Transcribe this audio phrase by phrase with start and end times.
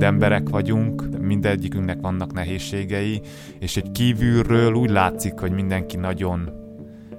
[0.00, 3.20] mind emberek vagyunk, mindegyikünknek vannak nehézségei,
[3.58, 6.50] és egy kívülről úgy látszik, hogy mindenki nagyon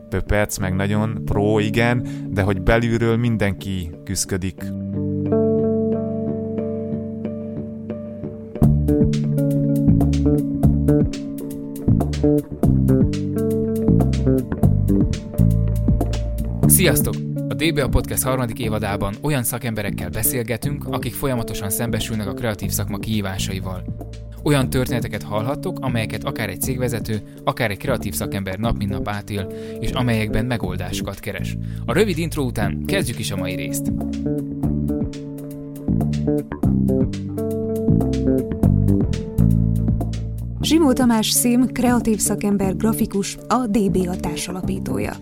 [0.10, 4.64] pöperc, meg nagyon pro, igen, de hogy belülről mindenki küzdik.
[16.68, 17.31] Sziasztok!
[17.52, 23.84] A DBA Podcast harmadik évadában olyan szakemberekkel beszélgetünk, akik folyamatosan szembesülnek a kreatív szakma kihívásaival.
[24.44, 29.48] Olyan történeteket hallhattok, amelyeket akár egy cégvezető, akár egy kreatív szakember nap mint nap átél,
[29.80, 31.58] és amelyekben megoldásokat keres.
[31.86, 33.92] A rövid intro után kezdjük is a mai részt.
[40.62, 45.14] Zsimó Tamás Szim, kreatív szakember, grafikus, a DBA társalapítója.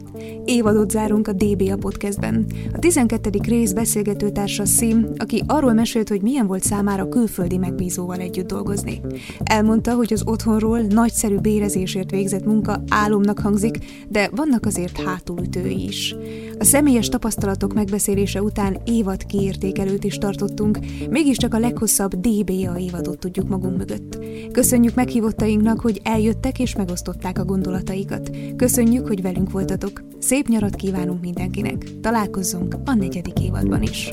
[0.49, 2.45] Évadot zárunk a DBA podcastben.
[2.73, 3.30] A 12.
[3.48, 9.02] rész beszélgetőtársa Szim, aki arról mesélt, hogy milyen volt számára külföldi megbízóval együtt dolgozni.
[9.44, 13.77] Elmondta, hogy az otthonról nagyszerű bérezésért végzett munka álomnak hangzik,
[14.08, 16.16] de vannak azért hátulütői is.
[16.59, 20.79] A személyes tapasztalatok megbeszélése után évad kiértékelőt is tartottunk,
[21.09, 24.19] mégiscsak a leghosszabb DBA évadot tudjuk magunk mögött.
[24.52, 28.37] Köszönjük meghívottainknak, hogy eljöttek és megosztották a gondolataikat.
[28.55, 30.03] Köszönjük, hogy velünk voltatok.
[30.19, 31.99] Szép nyarat kívánunk mindenkinek.
[32.02, 34.11] Találkozzunk a negyedik évadban is.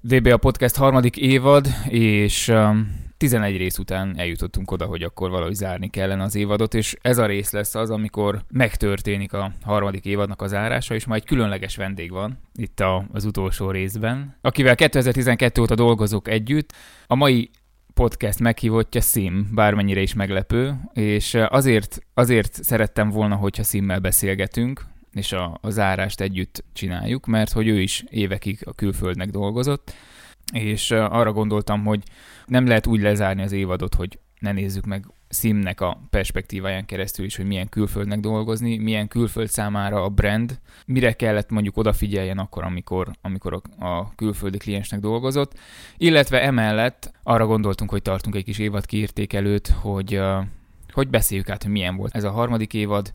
[0.00, 5.88] DBA Podcast harmadik évad, és um, 11 rész után eljutottunk oda, hogy akkor valahogy zárni
[5.90, 10.46] kellene az évadot, és ez a rész lesz az, amikor megtörténik a harmadik évadnak a
[10.46, 15.74] zárása, és majd egy különleges vendég van itt a, az utolsó részben, akivel 2012 óta
[15.74, 16.72] dolgozok együtt.
[17.06, 17.50] A mai
[17.94, 25.32] podcast meghívottja Sim, bármennyire is meglepő, és azért, azért szerettem volna, hogyha Simmel beszélgetünk, és
[25.32, 29.92] a, a zárást együtt csináljuk, mert hogy ő is évekig a külföldnek dolgozott,
[30.52, 32.02] és arra gondoltam, hogy
[32.46, 37.36] nem lehet úgy lezárni az évadot, hogy ne nézzük meg Simnek a perspektíváján keresztül is,
[37.36, 43.10] hogy milyen külföldnek dolgozni, milyen külföld számára a brand, mire kellett mondjuk odafigyeljen akkor, amikor,
[43.20, 45.58] amikor a, külföldi kliensnek dolgozott,
[45.96, 50.20] illetve emellett arra gondoltunk, hogy tartunk egy kis évad kiértékelőt, hogy,
[50.92, 53.12] hogy beszéljük át, hogy milyen volt ez a harmadik évad.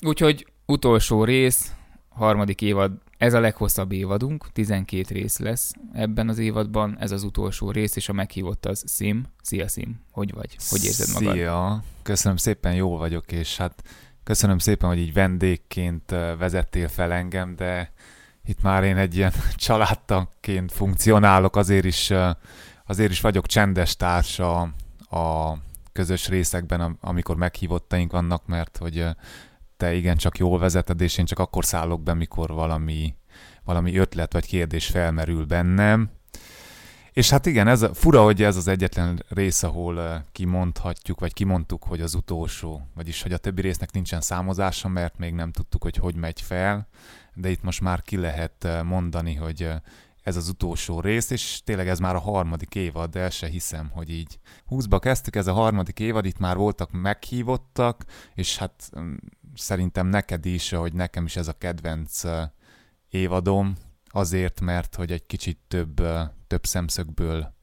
[0.00, 1.72] Úgyhogy utolsó rész,
[2.08, 7.70] harmadik évad ez a leghosszabb évadunk, 12 rész lesz ebben az évadban, ez az utolsó
[7.70, 9.24] rész, és a meghívott az Sim.
[9.42, 10.56] Szia Sim, hogy vagy?
[10.68, 11.34] Hogy érzed magad?
[11.34, 13.82] Szia, köszönöm szépen, jó vagyok, és hát
[14.24, 17.92] köszönöm szépen, hogy így vendégként vezettél fel engem, de
[18.44, 22.12] itt már én egy ilyen családtagként funkcionálok, azért is,
[22.86, 24.60] azért is vagyok csendes társa
[25.10, 25.54] a
[25.92, 29.04] közös részekben, amikor meghívottaink vannak, mert hogy
[29.76, 33.14] te igen csak jól vezeted, és én csak akkor szállok be, mikor valami,
[33.64, 36.10] valami ötlet vagy kérdés felmerül bennem.
[37.12, 41.84] És hát igen, ez a, fura, hogy ez az egyetlen rész, ahol kimondhatjuk, vagy kimondtuk,
[41.84, 45.96] hogy az utolsó, vagyis hogy a többi résznek nincsen számozása, mert még nem tudtuk, hogy
[45.96, 46.88] hogy megy fel,
[47.34, 49.68] de itt most már ki lehet mondani, hogy
[50.26, 53.90] ez az utolsó rész, és tényleg ez már a harmadik évad, de el se hiszem,
[53.90, 54.38] hogy így
[54.70, 58.04] 20-ba kezdtük, ez a harmadik évad, itt már voltak meghívottak,
[58.34, 59.14] és hát mm,
[59.56, 62.22] szerintem neked is, hogy nekem is ez a kedvenc
[63.08, 63.74] évadom,
[64.06, 66.02] azért, mert hogy egy kicsit több,
[66.46, 67.54] több szemszögből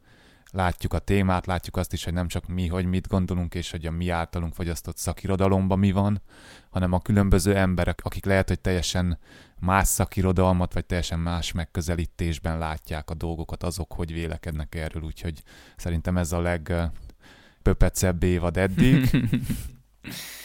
[0.53, 3.85] látjuk a témát, látjuk azt is, hogy nem csak mi, hogy mit gondolunk, és hogy
[3.85, 6.21] a mi általunk fogyasztott szakirodalomban mi van,
[6.69, 9.19] hanem a különböző emberek, akik lehet, hogy teljesen
[9.59, 15.43] más szakirodalmat, vagy teljesen más megközelítésben látják a dolgokat, azok, hogy vélekednek erről, úgyhogy
[15.75, 19.09] szerintem ez a legpöpecebb évad eddig.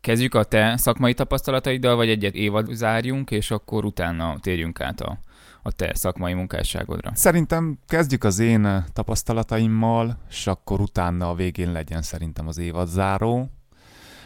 [0.00, 5.18] Kezdjük a te szakmai tapasztalataiddal, vagy egyet évad zárjunk, és akkor utána térjünk át a,
[5.62, 7.10] a te szakmai munkásságodra.
[7.14, 13.50] Szerintem kezdjük az én tapasztalataimmal, és akkor utána a végén legyen szerintem az évad záró.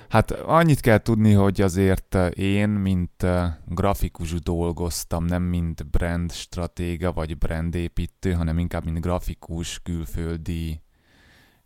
[0.08, 3.26] Hát annyit kell tudni, hogy azért én, mint
[3.66, 10.82] grafikus dolgoztam, nem mint brand stratéga vagy brandépítő, hanem inkább mint grafikus külföldi,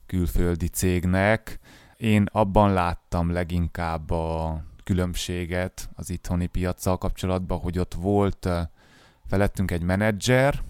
[0.07, 1.59] külföldi cégnek.
[1.97, 8.49] Én abban láttam leginkább a különbséget az itthoni piaccal kapcsolatban, hogy ott volt
[9.27, 10.63] felettünk egy menedzser,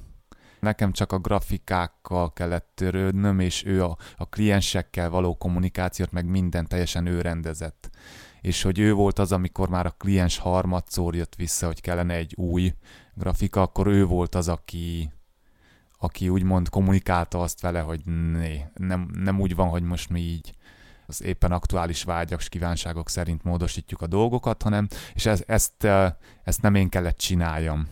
[0.61, 6.67] nekem csak a grafikákkal kellett törődnöm, és ő a, a kliensekkel való kommunikációt, meg minden
[6.67, 7.91] teljesen ő rendezett.
[8.41, 12.35] És hogy ő volt az, amikor már a kliens harmadszor jött vissza, hogy kellene egy
[12.37, 12.75] új
[13.15, 15.13] grafika, akkor ő volt az, aki,
[15.99, 20.56] aki úgymond kommunikálta azt vele, hogy né, nem, nem úgy van, hogy most mi így
[21.07, 25.85] az éppen aktuális vágyak és kívánságok szerint módosítjuk a dolgokat, hanem, és ez, ezt,
[26.45, 27.89] ezt nem én kellett csináljam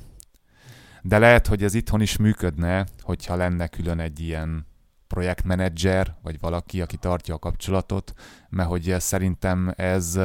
[1.03, 4.67] De lehet, hogy ez itthon is működne, hogyha lenne külön egy ilyen
[5.07, 8.13] projektmenedzser, vagy valaki, aki tartja a kapcsolatot,
[8.49, 10.19] mert hogy szerintem ez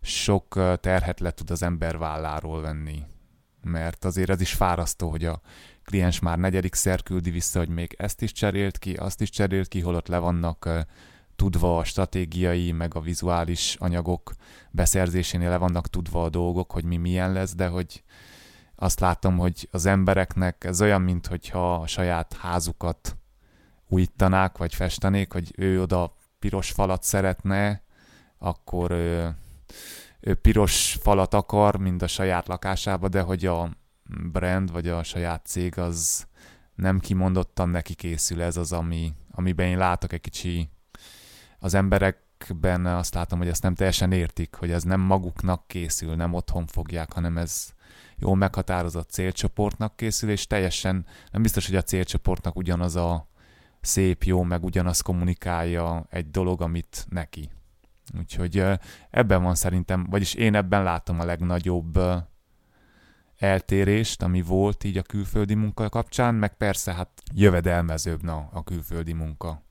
[0.00, 3.02] sok terhet le tud az ember válláról venni.
[3.62, 5.40] Mert azért ez is fárasztó, hogy a
[5.84, 9.80] kliens már negyedik küldi vissza, hogy még ezt is cserélt ki, azt is cserélt ki,
[9.80, 10.68] holott le vannak
[11.38, 14.32] tudva a stratégiai, meg a vizuális anyagok
[14.70, 18.02] beszerzésénél le vannak tudva a dolgok, hogy mi milyen lesz, de hogy
[18.74, 23.16] azt látom, hogy az embereknek ez olyan, mintha a saját házukat
[23.88, 27.82] újítanák, vagy festenék, hogy ő oda piros falat szeretne,
[28.38, 29.36] akkor ő,
[30.20, 33.70] ő piros falat akar, mind a saját lakásába, de hogy a
[34.32, 36.26] brand, vagy a saját cég az
[36.74, 40.68] nem kimondottan neki készül, ez az, ami, amiben én látok egy kicsi
[41.58, 46.34] az emberekben azt látom, hogy ezt nem teljesen értik, hogy ez nem maguknak készül, nem
[46.34, 47.72] otthon fogják, hanem ez
[48.16, 53.28] jól meghatározott célcsoportnak készül, és teljesen nem biztos, hogy a célcsoportnak ugyanaz a
[53.80, 57.50] szép, jó, meg ugyanaz kommunikálja egy dolog, amit neki.
[58.18, 58.64] Úgyhogy
[59.10, 61.98] ebben van szerintem, vagyis én ebben látom a legnagyobb
[63.36, 69.12] eltérést, ami volt így a külföldi munka kapcsán, meg persze hát jövedelmezőbb na, a külföldi
[69.12, 69.62] munka.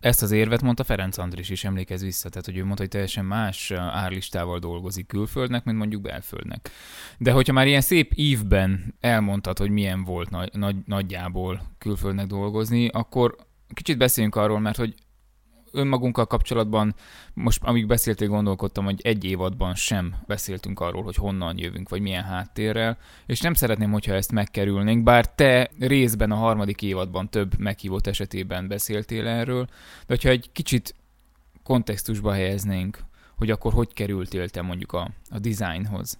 [0.00, 3.24] Ezt az érvet mondta Ferenc Andris is, emlékez vissza, tehát hogy ő mondta, hogy teljesen
[3.24, 6.70] más árlistával dolgozik külföldnek, mint mondjuk belföldnek.
[7.18, 12.88] De hogyha már ilyen szép ívben elmondtad, hogy milyen volt nagy, nagy, nagyjából külföldnek dolgozni,
[12.88, 13.36] akkor
[13.74, 14.94] kicsit beszéljünk arról, mert hogy
[15.72, 16.94] önmagunkkal kapcsolatban,
[17.34, 22.24] most amíg beszéltél, gondolkodtam, hogy egy évadban sem beszéltünk arról, hogy honnan jövünk, vagy milyen
[22.24, 28.06] háttérrel, és nem szeretném, hogyha ezt megkerülnénk, bár te részben a harmadik évadban több meghívott
[28.06, 29.74] esetében beszéltél erről, de
[30.06, 30.94] hogyha egy kicsit
[31.62, 32.98] kontextusba helyeznénk,
[33.36, 36.18] hogy akkor hogy kerültél te mondjuk a, a designhoz?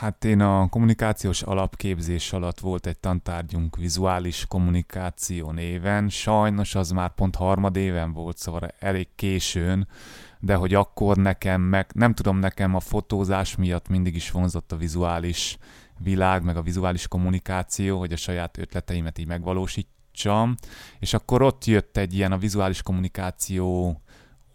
[0.00, 7.14] Hát én a kommunikációs alapképzés alatt volt egy tantárgyunk vizuális kommunikáció néven, sajnos az már
[7.14, 9.88] pont harmad éven volt, szóval elég későn,
[10.40, 14.76] de hogy akkor nekem meg, nem tudom, nekem a fotózás miatt mindig is vonzott a
[14.76, 15.58] vizuális
[15.98, 20.54] világ, meg a vizuális kommunikáció, hogy a saját ötleteimet így megvalósítsam,
[20.98, 24.00] és akkor ott jött egy ilyen a vizuális kommunikáció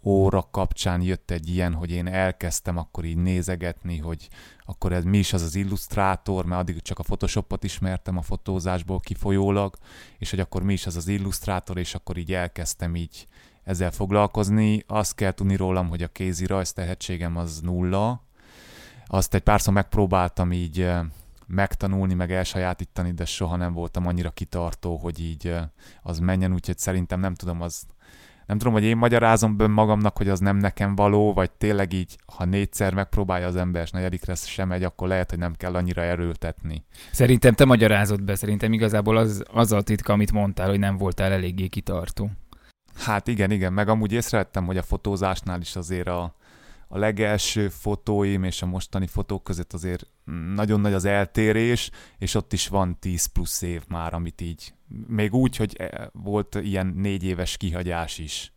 [0.02, 4.28] óra kapcsán jött egy ilyen, hogy én elkezdtem akkor így nézegetni, hogy
[4.68, 9.00] akkor ez mi is az az illusztrátor, mert addig csak a Photoshopot ismertem a fotózásból
[9.00, 9.76] kifolyólag,
[10.18, 13.26] és hogy akkor mi is az az illusztrátor, és akkor így elkezdtem így
[13.64, 14.84] ezzel foglalkozni.
[14.86, 18.22] Azt kell tudni rólam, hogy a kézi rajz tehetségem az nulla.
[19.06, 20.90] Azt egy párszor megpróbáltam így
[21.46, 25.54] megtanulni, meg elsajátítani, de soha nem voltam annyira kitartó, hogy így
[26.02, 27.86] az menjen, úgyhogy szerintem nem tudom, az
[28.48, 32.16] nem tudom, hogy én magyarázom bőn magamnak, hogy az nem nekem való, vagy tényleg így,
[32.26, 36.02] ha négyszer megpróbálja az ember, és negyedikre sem megy, akkor lehet, hogy nem kell annyira
[36.02, 36.84] erőltetni.
[37.12, 41.32] Szerintem te magyarázod be, szerintem igazából az, az a titka, amit mondtál, hogy nem voltál
[41.32, 42.30] eléggé kitartó.
[42.94, 46.34] Hát igen, igen, meg amúgy észrevettem, hogy a fotózásnál is azért a,
[46.88, 50.06] a legelső fotóim és a mostani fotók között azért
[50.54, 54.74] nagyon nagy az eltérés, és ott is van 10 plusz év már, amit így,
[55.06, 58.52] még úgy, hogy eh, volt ilyen négy éves kihagyás is,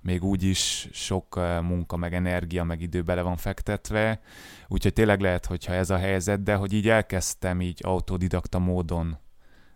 [0.00, 4.20] még úgy is sok eh, munka, meg energia, meg idő bele van fektetve,
[4.68, 9.18] úgyhogy tényleg lehet, hogyha ez a helyzet, de hogy így elkezdtem így autodidakta módon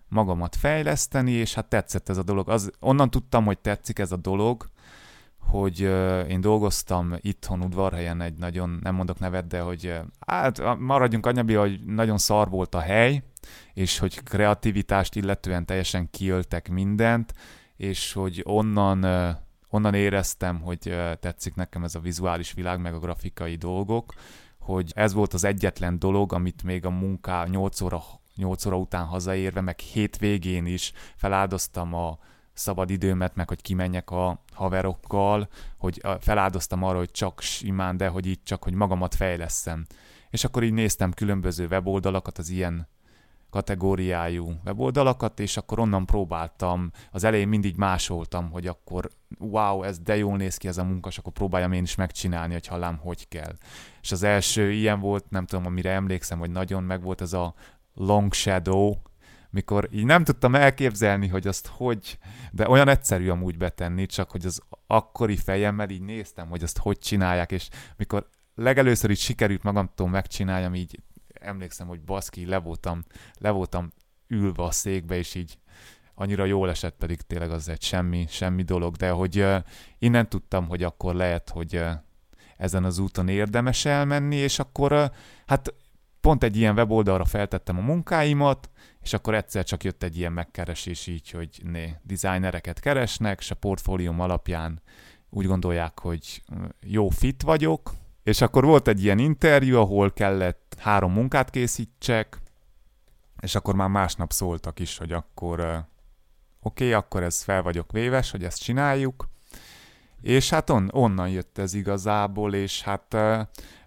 [0.09, 2.49] magamat fejleszteni, és hát tetszett ez a dolog.
[2.49, 4.71] Az, onnan tudtam, hogy tetszik ez a dolog,
[5.51, 5.81] hogy
[6.29, 9.95] én dolgoztam itthon udvarhelyen egy nagyon, nem mondok nevet, de hogy
[10.27, 13.23] hát maradjunk annyabi, hogy nagyon szar volt a hely,
[13.75, 17.35] és hogy kreativitást illetően teljesen kiöltek mindent,
[17.77, 19.07] és hogy onnan,
[19.69, 24.15] onnan éreztem, hogy tetszik nekem ez a vizuális világ, meg a grafikai dolgok,
[24.59, 28.03] hogy ez volt az egyetlen dolog, amit még a munká 8 óra,
[28.37, 32.19] 8 óra után hazaérve, meg hétvégén is feláldoztam a
[32.61, 35.49] szabad időmet, meg hogy kimenjek a haverokkal,
[35.79, 39.87] hogy feláldoztam arra, hogy csak simán, de hogy így csak, hogy magamat fejleszem.
[40.31, 42.89] És akkor így néztem különböző weboldalakat, az ilyen
[43.51, 50.17] kategóriájú weboldalakat, és akkor onnan próbáltam, az elején mindig másoltam, hogy akkor wow, ez de
[50.17, 53.29] jól néz ki ez a munka, és akkor próbáljam én is megcsinálni, hogy hallám, hogy
[53.29, 53.57] kell.
[54.01, 57.55] És az első ilyen volt, nem tudom, amire emlékszem, hogy nagyon meg volt ez a
[57.95, 58.95] Long Shadow,
[59.51, 62.19] mikor így nem tudtam elképzelni, hogy azt hogy,
[62.53, 66.99] de olyan egyszerű amúgy betenni, csak hogy az akkori fejemmel így néztem, hogy azt hogy
[66.99, 71.01] csinálják, és mikor legelőször így sikerült magamtól megcsináljam, így
[71.35, 73.05] emlékszem, hogy baszki, le voltam,
[73.39, 73.91] le voltam
[74.27, 75.59] ülve a székbe, és így
[76.15, 79.57] annyira jól esett, pedig tényleg az egy semmi, semmi dolog, de hogy uh,
[79.99, 81.91] innen tudtam, hogy akkor lehet, hogy uh,
[82.57, 85.05] ezen az úton érdemes elmenni, és akkor uh,
[85.47, 85.75] hát
[86.21, 88.71] pont egy ilyen weboldalra feltettem a munkáimat,
[89.03, 93.55] és akkor egyszer csak jött egy ilyen megkeresés így, hogy né, designereket keresnek, és a
[93.55, 94.83] portfólióm alapján
[95.31, 96.43] úgy gondolják, hogy
[96.81, 97.93] jó fit vagyok,
[98.23, 102.39] és akkor volt egy ilyen interjú, ahol kellett három munkát készítsek,
[103.41, 108.31] és akkor már másnap szóltak is, hogy akkor oké, okay, akkor ez fel vagyok véves,
[108.31, 109.29] hogy ezt csináljuk,
[110.21, 113.17] és hát on, onnan jött ez igazából, és hát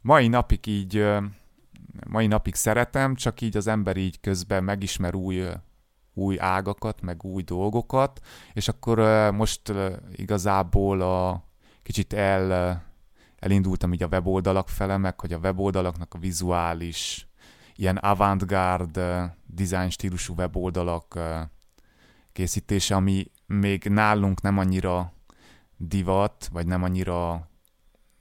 [0.02, 1.06] mai napig így,
[2.08, 5.44] mai napig szeretem, csak így az ember így közben megismer új,
[6.14, 8.20] új ágakat, meg új dolgokat,
[8.54, 8.98] és akkor
[9.32, 9.74] most
[10.12, 11.44] igazából a
[11.84, 12.82] kicsit el,
[13.40, 17.28] elindultam így a weboldalak fele, meg hogy a weboldalaknak a vizuális,
[17.76, 19.00] ilyen avantgárd
[19.46, 21.20] design stílusú weboldalak
[22.32, 25.14] készítése, ami még nálunk nem annyira
[25.78, 27.50] divat, vagy nem annyira,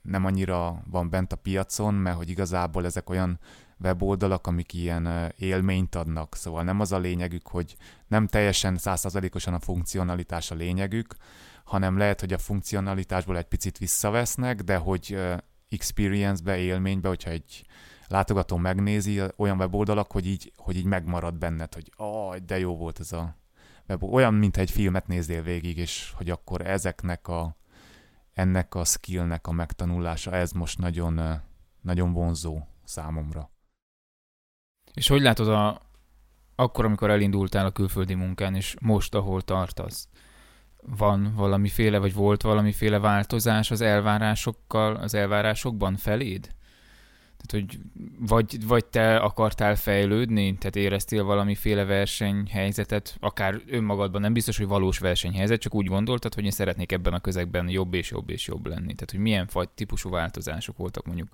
[0.01, 3.39] nem annyira van bent a piacon, mert hogy igazából ezek olyan
[3.79, 6.35] weboldalak, amik ilyen élményt adnak.
[6.35, 7.75] Szóval nem az a lényegük, hogy
[8.07, 11.15] nem teljesen százszerzalékosan a funkcionalitás a lényegük,
[11.63, 15.17] hanem lehet, hogy a funkcionalitásból egy picit visszavesznek, de hogy
[15.69, 17.65] experience-be, élménybe, hogyha egy
[18.07, 22.99] látogató megnézi olyan weboldalak, hogy így, hogy így megmarad benned, hogy ah, de jó volt
[22.99, 23.41] ez a
[23.99, 27.55] olyan, mintha egy filmet nézzél végig, és hogy akkor ezeknek a,
[28.33, 31.41] ennek a skillnek a megtanulása, ez most nagyon,
[31.81, 33.52] nagyon vonzó számomra.
[34.93, 35.81] És hogy látod a,
[36.55, 40.07] akkor, amikor elindultál a külföldi munkán, és most, ahol tartasz?
[40.97, 46.49] Van valamiféle, vagy volt valamiféle változás az elvárásokkal, az elvárásokban feléd?
[47.45, 47.79] Tehát, hogy
[48.19, 54.99] vagy, vagy te akartál fejlődni, tehát éreztél valamiféle versenyhelyzetet, akár önmagadban, nem biztos, hogy valós
[54.99, 58.65] versenyhelyzet, csak úgy gondoltad, hogy én szeretnék ebben a közegben jobb és jobb és jobb
[58.65, 58.93] lenni.
[58.93, 61.27] Tehát, hogy milyen fajt típusú változások voltak mondjuk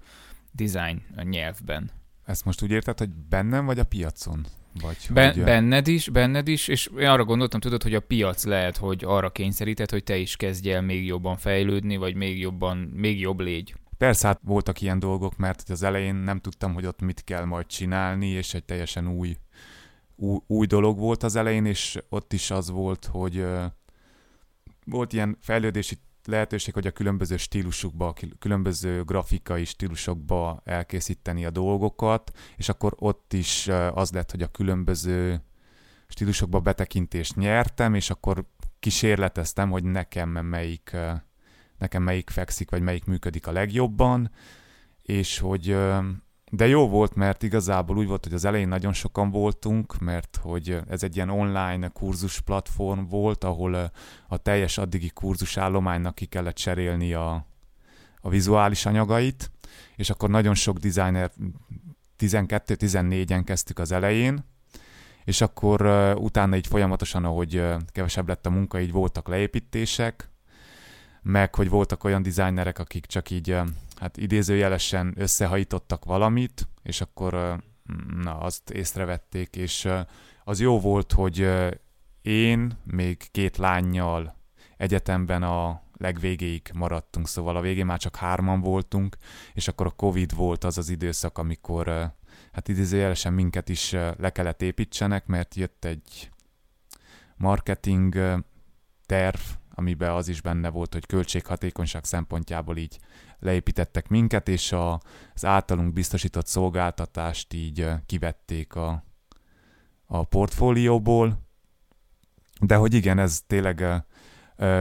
[0.52, 1.92] design a nyelvben.
[2.30, 4.46] Ezt most úgy érted, hogy bennem vagy a piacon?
[4.82, 5.44] Vagy, ben, hogy...
[5.44, 9.30] Benned is, benned is, és én arra gondoltam, tudod, hogy a piac lehet, hogy arra
[9.30, 13.76] kényszerített, hogy te is kezdj el még jobban fejlődni, vagy még jobban, még jobb légy.
[13.98, 17.66] Persze hát voltak ilyen dolgok, mert az elején nem tudtam, hogy ott mit kell majd
[17.66, 19.36] csinálni, és egy teljesen új,
[20.16, 23.46] új, új dolog volt az elején, és ott is az volt, hogy
[24.86, 25.96] volt ilyen fejlődési
[26.30, 33.34] lehetőség, hogy a különböző stílusokba, a különböző grafikai stílusokba elkészíteni a dolgokat, és akkor ott
[33.34, 35.42] is az lett, hogy a különböző
[36.08, 38.46] stílusokba betekintést nyertem, és akkor
[38.80, 40.96] kísérleteztem, hogy nekem melyik
[41.78, 44.32] nekem melyik fekszik, vagy melyik működik a legjobban,
[45.02, 45.78] és hogy
[46.50, 50.80] de jó volt, mert igazából úgy volt, hogy az elején nagyon sokan voltunk, mert hogy
[50.90, 53.92] ez egy ilyen online kurzus platform volt, ahol
[54.28, 57.46] a teljes addigi kurzusállománynak ki kellett cserélni a,
[58.22, 59.52] a vizuális anyagait,
[59.96, 61.32] és akkor nagyon sok designer
[62.20, 64.46] 12-14-en kezdtük az elején,
[65.24, 65.82] és akkor
[66.18, 70.30] utána így folyamatosan, ahogy kevesebb lett a munka, így voltak leépítések,
[71.22, 73.58] meg hogy voltak olyan designerek, akik csak így
[74.00, 77.64] hát idézőjelesen összehajítottak valamit, és akkor
[78.22, 79.88] na, azt észrevették, és
[80.44, 81.50] az jó volt, hogy
[82.22, 84.36] én még két lányjal
[84.78, 89.18] egyetemben a legvégéig maradtunk, szóval a végén már csak hárman voltunk,
[89.54, 91.88] és akkor a Covid volt az az időszak, amikor
[92.52, 96.32] hát idézőjelesen minket is le kellett építsenek, mert jött egy
[97.38, 98.44] marketing
[99.06, 99.40] terv,
[99.74, 103.00] amiben az is benne volt, hogy költséghatékonyság szempontjából így
[103.40, 105.02] leépítettek minket, és a,
[105.34, 109.04] az általunk biztosított szolgáltatást így kivették a,
[110.06, 111.48] a portfólióból.
[112.62, 114.04] De hogy igen, ez tényleg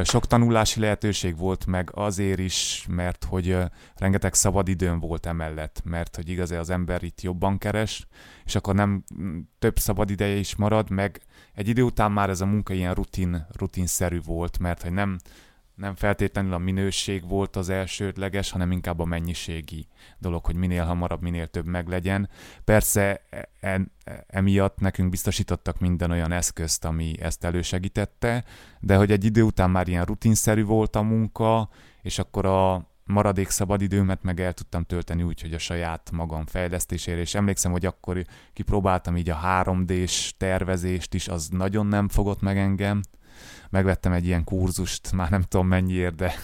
[0.02, 3.56] sok tanulási lehetőség volt meg azért is, mert hogy
[3.94, 8.06] rengeteg szabad időm volt emellett, mert hogy igaz, az ember itt jobban keres,
[8.44, 9.04] és akkor nem
[9.58, 11.20] több szabad ideje is marad, meg
[11.54, 15.18] egy idő után már ez a munka ilyen rutin, rutinszerű volt, mert hogy nem,
[15.78, 19.86] nem feltétlenül a minőség volt az elsődleges, hanem inkább a mennyiségi
[20.18, 22.28] dolog, hogy minél hamarabb, minél több meglegyen.
[22.64, 23.80] Persze e, e,
[24.26, 28.44] emiatt nekünk biztosítottak minden olyan eszközt, ami ezt elősegítette,
[28.80, 31.68] de hogy egy idő után már ilyen rutinszerű volt a munka,
[32.02, 37.20] és akkor a maradék szabadidőmet meg el tudtam tölteni úgy, hogy a saját magam fejlesztésére,
[37.20, 42.58] és emlékszem, hogy akkor kipróbáltam így a 3D-s tervezést is, az nagyon nem fogott meg
[42.58, 43.00] engem,
[43.70, 46.34] megvettem egy ilyen kurzust, már nem tudom mennyiért, de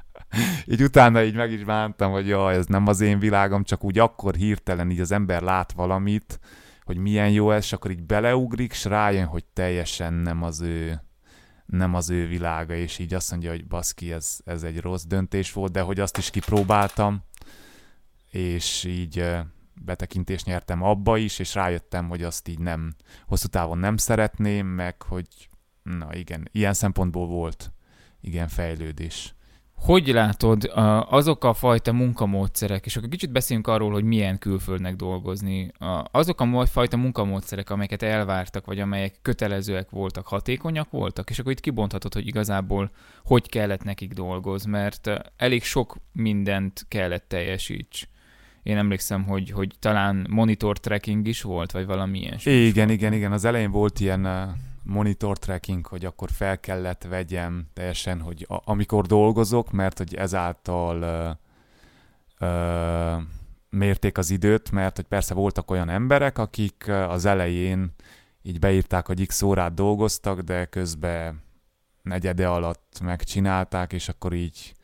[0.72, 3.98] így utána így meg is bántam, hogy jaj, ez nem az én világom, csak úgy
[3.98, 6.40] akkor hirtelen így az ember lát valamit,
[6.84, 11.00] hogy milyen jó ez, és akkor így beleugrik, és rájön, hogy teljesen nem az ő
[11.66, 15.52] nem az ő világa, és így azt mondja, hogy baszki, ez, ez egy rossz döntés
[15.52, 17.22] volt, de hogy azt is kipróbáltam,
[18.30, 19.24] és így
[19.84, 22.94] betekintést nyertem abba is, és rájöttem, hogy azt így nem,
[23.26, 25.48] hosszú távon nem szeretném, meg hogy
[25.98, 27.72] na igen, ilyen szempontból volt
[28.20, 29.34] igen fejlődés.
[29.76, 30.70] Hogy látod
[31.08, 35.72] azok a fajta munkamódszerek, és akkor kicsit beszéljünk arról, hogy milyen külföldnek dolgozni,
[36.10, 41.60] azok a fajta munkamódszerek, amelyeket elvártak, vagy amelyek kötelezőek voltak, hatékonyak voltak, és akkor itt
[41.60, 42.90] kibonthatod, hogy igazából
[43.24, 48.08] hogy kellett nekik dolgozni, mert elég sok mindent kellett teljesíts.
[48.62, 52.38] Én emlékszem, hogy, hogy talán monitor tracking is volt, vagy valami ilyen.
[52.44, 53.32] Igen, igen, igen.
[53.32, 54.26] Az elején volt ilyen
[54.86, 61.02] monitor tracking, hogy akkor fel kellett vegyem teljesen, hogy a, amikor dolgozok, mert hogy ezáltal
[61.02, 61.30] ö,
[62.46, 63.16] ö,
[63.70, 67.94] mérték az időt, mert hogy persze voltak olyan emberek, akik az elején
[68.42, 71.42] így beírták, hogy x órát dolgoztak, de közben
[72.02, 74.74] negyede alatt megcsinálták, és akkor így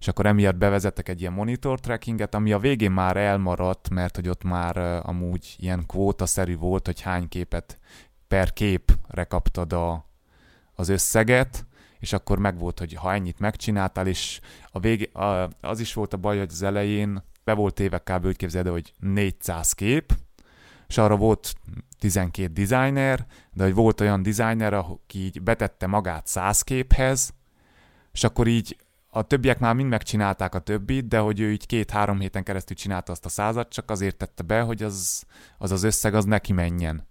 [0.00, 4.28] és akkor emiatt bevezettek egy ilyen monitor trackinget, ami a végén már elmaradt, mert hogy
[4.28, 4.76] ott már
[5.06, 7.78] amúgy ilyen kvótaszerű volt, hogy hány képet
[8.30, 10.06] per képre kaptad a,
[10.74, 11.66] az összeget,
[11.98, 16.12] és akkor meg volt, hogy ha ennyit megcsináltál, és a végé, a, az is volt
[16.12, 18.26] a baj, hogy az elején be volt éve kb.
[18.26, 20.12] úgy képzeld, hogy 400 kép,
[20.88, 21.54] és arra volt
[21.98, 27.34] 12 designer, de hogy volt olyan designer, aki így betette magát 100 képhez,
[28.12, 28.76] és akkor így
[29.08, 33.12] a többiek már mind megcsinálták a többit, de hogy ő így két-három héten keresztül csinálta
[33.12, 35.22] azt a százat, csak azért tette be, hogy az
[35.58, 37.08] az, az összeg az neki menjen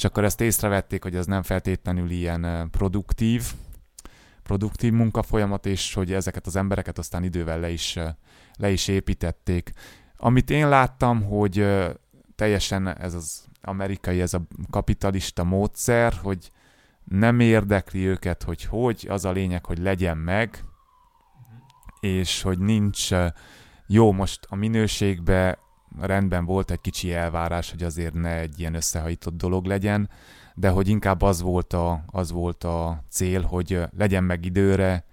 [0.00, 3.52] és akkor ezt észrevették, hogy ez nem feltétlenül ilyen produktív,
[4.42, 7.98] produktív munkafolyamat, és hogy ezeket az embereket aztán idővel le is,
[8.58, 9.72] le is építették.
[10.16, 11.66] Amit én láttam, hogy
[12.34, 16.50] teljesen ez az amerikai, ez a kapitalista módszer, hogy
[17.04, 20.64] nem érdekli őket, hogy hogy, az a lényeg, hogy legyen meg,
[22.00, 23.08] és hogy nincs
[23.86, 25.58] jó most a minőségbe
[26.00, 30.10] rendben volt egy kicsi elvárás, hogy azért ne egy ilyen összehajított dolog legyen,
[30.54, 35.04] de hogy inkább az volt a, az volt a cél, hogy legyen meg időre,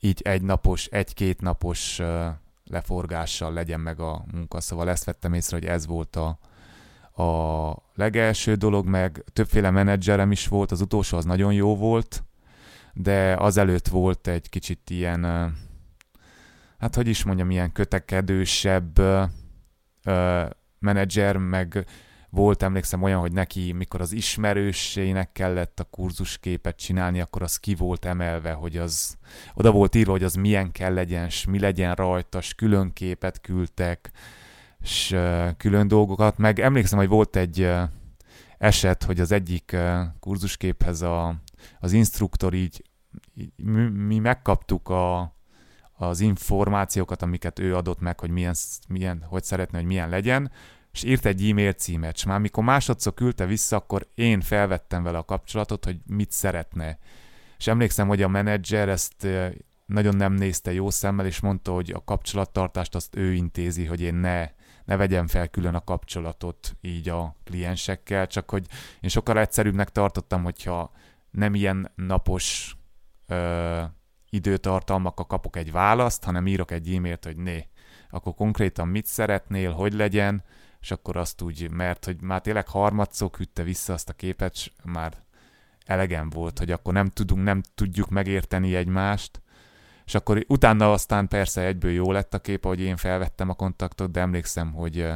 [0.00, 2.00] így egy napos, egy-két napos
[2.64, 4.60] leforgással legyen meg a munka.
[4.60, 6.38] Szóval ezt vettem észre, hogy ez volt a,
[7.22, 12.24] a legelső dolog, meg többféle menedzserem is volt, az utolsó az nagyon jó volt,
[12.92, 15.24] de azelőtt volt egy kicsit ilyen,
[16.78, 19.00] hát hogy is mondjam, ilyen kötekedősebb,
[20.78, 21.86] menedzser, meg
[22.34, 27.74] volt, emlékszem olyan, hogy neki, mikor az ismerősének kellett a kurzusképet csinálni, akkor az ki
[27.74, 29.16] volt emelve, hogy az
[29.54, 33.40] oda volt írva, hogy az milyen kell legyen, s mi legyen rajta, s külön képet
[33.40, 34.10] küldtek,
[34.82, 35.16] s
[35.56, 36.38] külön dolgokat.
[36.38, 37.70] Meg emlékszem, hogy volt egy
[38.58, 39.76] eset, hogy az egyik
[40.20, 41.34] kurzusképhez a,
[41.80, 42.84] az instruktor így,
[43.34, 45.34] így mi, mi megkaptuk a,
[45.94, 48.54] az információkat, amiket ő adott meg, hogy milyen,
[48.88, 50.50] milyen, hogy szeretne, hogy milyen legyen,
[50.92, 55.18] és írt egy e-mail címet, és már mikor másodszor küldte vissza, akkor én felvettem vele
[55.18, 56.98] a kapcsolatot, hogy mit szeretne.
[57.58, 59.26] És emlékszem, hogy a menedzser ezt
[59.86, 64.14] nagyon nem nézte jó szemmel, és mondta, hogy a kapcsolattartást azt ő intézi, hogy én
[64.14, 64.50] ne,
[64.84, 68.66] ne vegyem fel külön a kapcsolatot így a kliensekkel, csak hogy
[69.00, 70.92] én sokkal egyszerűbbnek tartottam, hogyha
[71.30, 72.76] nem ilyen napos
[73.26, 73.82] ö,
[74.34, 77.68] időtartalmakkal kapok egy választ, hanem írok egy e-mailt, hogy né,
[78.10, 80.42] akkor konkrétan mit szeretnél, hogy legyen,
[80.80, 84.70] és akkor azt úgy, mert hogy már tényleg harmadszor küldte vissza azt a képet, és
[84.84, 85.12] már
[85.86, 89.42] elegem volt, hogy akkor nem tudunk, nem tudjuk megérteni egymást,
[90.04, 94.10] és akkor utána aztán persze egyből jó lett a kép, hogy én felvettem a kontaktot,
[94.10, 95.06] de emlékszem, hogy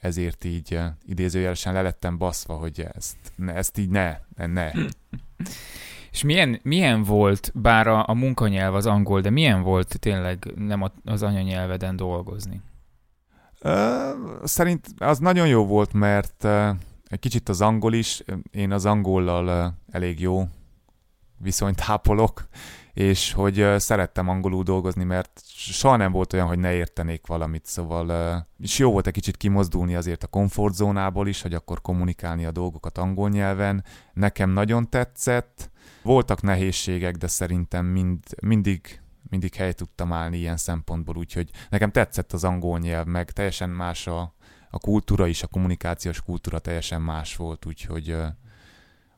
[0.00, 4.70] ezért így idézőjelesen lelettem baszva, hogy ezt, ezt így ne, ne, ne.
[6.18, 10.84] És milyen, milyen volt, bár a, a munkanyelv az angol, de milyen volt tényleg nem
[11.04, 12.62] az anyanyelveden dolgozni?
[14.44, 16.44] Szerint az nagyon jó volt, mert
[17.04, 20.48] egy kicsit az angol is, én az angollal elég jó
[21.36, 22.48] viszonyt ápolok,
[22.98, 28.46] és hogy szerettem angolul dolgozni, mert soha nem volt olyan, hogy ne értenék valamit, szóval
[28.60, 32.98] és jó volt egy kicsit kimozdulni azért a komfortzónából is, hogy akkor kommunikálni a dolgokat
[32.98, 33.84] angol nyelven.
[34.12, 35.70] Nekem nagyon tetszett,
[36.02, 42.32] voltak nehézségek, de szerintem mind, mindig, mindig hely tudtam állni ilyen szempontból, úgyhogy nekem tetszett
[42.32, 44.34] az angol nyelv, meg teljesen más a,
[44.70, 48.16] a kultúra is, a kommunikációs kultúra teljesen más volt, úgyhogy,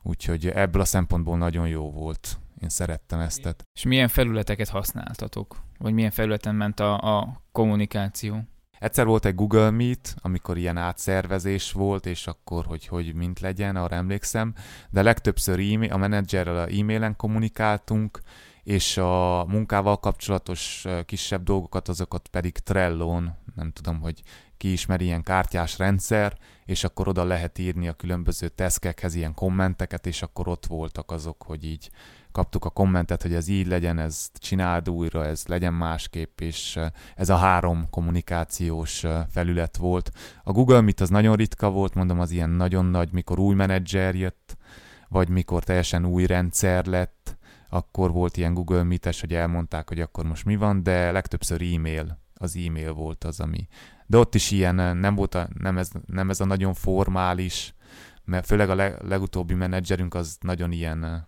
[0.03, 2.39] úgyhogy ebből a szempontból nagyon jó volt.
[2.61, 3.55] Én szerettem ezt.
[3.73, 5.61] És milyen felületeket használtatok?
[5.77, 8.43] Vagy milyen felületen ment a, a kommunikáció?
[8.79, 13.75] Egyszer volt egy Google Meet, amikor ilyen átszervezés volt, és akkor, hogy hogy mint legyen,
[13.75, 14.53] arra emlékszem,
[14.89, 18.21] de legtöbbször e a menedzserrel a e-mailen kommunikáltunk,
[18.63, 24.21] és a munkával kapcsolatos kisebb dolgokat, azokat pedig Trellón, nem tudom, hogy
[24.57, 30.21] kiismeri ilyen kártyás rendszer, és akkor oda lehet írni a különböző teszkekhez ilyen kommenteket, és
[30.21, 31.89] akkor ott voltak azok, hogy így
[32.31, 36.79] kaptuk a kommentet, hogy ez így legyen, ez csináld újra, ez legyen másképp, és
[37.15, 40.11] ez a három kommunikációs felület volt.
[40.43, 44.15] A Google Meet az nagyon ritka volt, mondom, az ilyen nagyon nagy, mikor új menedzser
[44.15, 44.57] jött,
[45.09, 47.37] vagy mikor teljesen új rendszer lett,
[47.69, 52.19] akkor volt ilyen Google Meet-es, hogy elmondták, hogy akkor most mi van, de legtöbbször e-mail,
[52.33, 53.67] az e-mail volt az, ami...
[54.05, 57.73] De ott is ilyen, nem volt a, nem, ez, nem ez a nagyon formális,
[58.23, 61.27] mert főleg a leg, legutóbbi menedzserünk az nagyon ilyen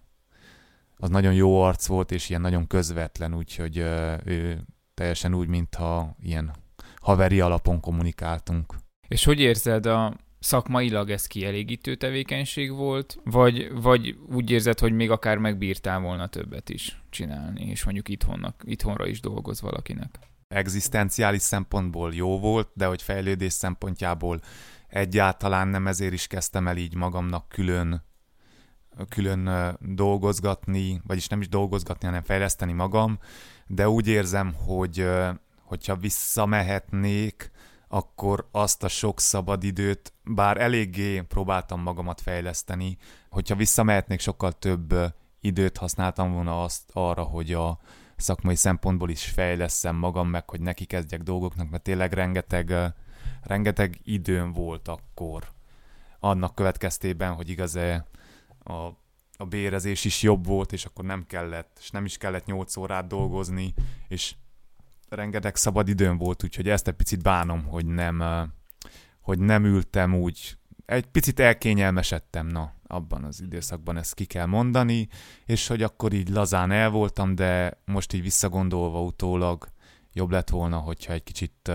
[1.03, 3.77] az nagyon jó arc volt, és ilyen nagyon közvetlen, úgyhogy
[4.25, 6.53] ő teljesen úgy, mintha ilyen
[7.01, 8.75] haveri alapon kommunikáltunk.
[9.07, 15.11] És hogy érzed a szakmailag ez kielégítő tevékenység volt, vagy, vagy úgy érzed, hogy még
[15.11, 20.19] akár megbírtál volna többet is csinálni, és mondjuk itthonnak, itthonra is dolgoz valakinek?
[20.47, 24.39] Egzisztenciális szempontból jó volt, de hogy fejlődés szempontjából
[24.87, 28.03] egyáltalán nem ezért is kezdtem el így magamnak külön
[29.09, 33.19] külön dolgozgatni, vagyis nem is dolgozgatni, hanem fejleszteni magam,
[33.67, 35.09] de úgy érzem, hogy
[35.63, 37.51] hogyha visszamehetnék,
[37.87, 42.97] akkor azt a sok szabad időt, bár eléggé próbáltam magamat fejleszteni,
[43.29, 44.95] hogyha visszamehetnék, sokkal több
[45.39, 47.79] időt használtam volna azt arra, hogy a
[48.15, 52.73] szakmai szempontból is fejleszem magam, meg hogy neki kezdjek dolgoknak, mert tényleg rengeteg,
[53.43, 55.47] rengeteg időm volt akkor.
[56.19, 57.75] Annak következtében, hogy igaz
[58.63, 58.73] a,
[59.37, 63.07] a bérezés is jobb volt, és akkor nem kellett, és nem is kellett 8 órát
[63.07, 63.73] dolgozni,
[64.07, 64.35] és
[65.09, 68.23] rengeteg szabad időm volt, úgyhogy ezt egy picit bánom, hogy nem,
[69.21, 75.07] hogy nem ültem úgy, egy picit elkényelmesedtem, na, abban az időszakban ezt ki kell mondani,
[75.45, 79.67] és hogy akkor így lazán el voltam, de most így visszagondolva utólag
[80.13, 81.71] jobb lett volna, hogyha egy kicsit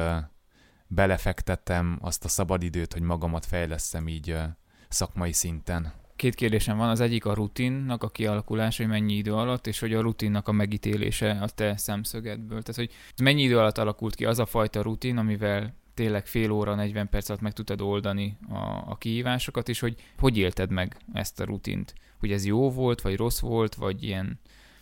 [0.87, 4.37] belefektettem azt a szabadidőt, hogy magamat fejleszem így
[4.89, 5.93] szakmai szinten.
[6.19, 9.95] Két kérdésem van, az egyik a rutinnak a kialakulása, hogy mennyi idő alatt, és hogy
[9.95, 12.63] a rutinnak a megítélése a te szemszögedből.
[12.63, 12.91] Tehát, hogy
[13.23, 17.29] mennyi idő alatt alakult ki az a fajta rutin, amivel tényleg fél óra, 40 perc
[17.29, 18.59] alatt meg tudtad oldani a,
[18.91, 21.95] a kihívásokat, és hogy hogy élted meg ezt a rutint?
[22.19, 24.39] Hogy ez jó volt, vagy rossz volt, vagy ilyen...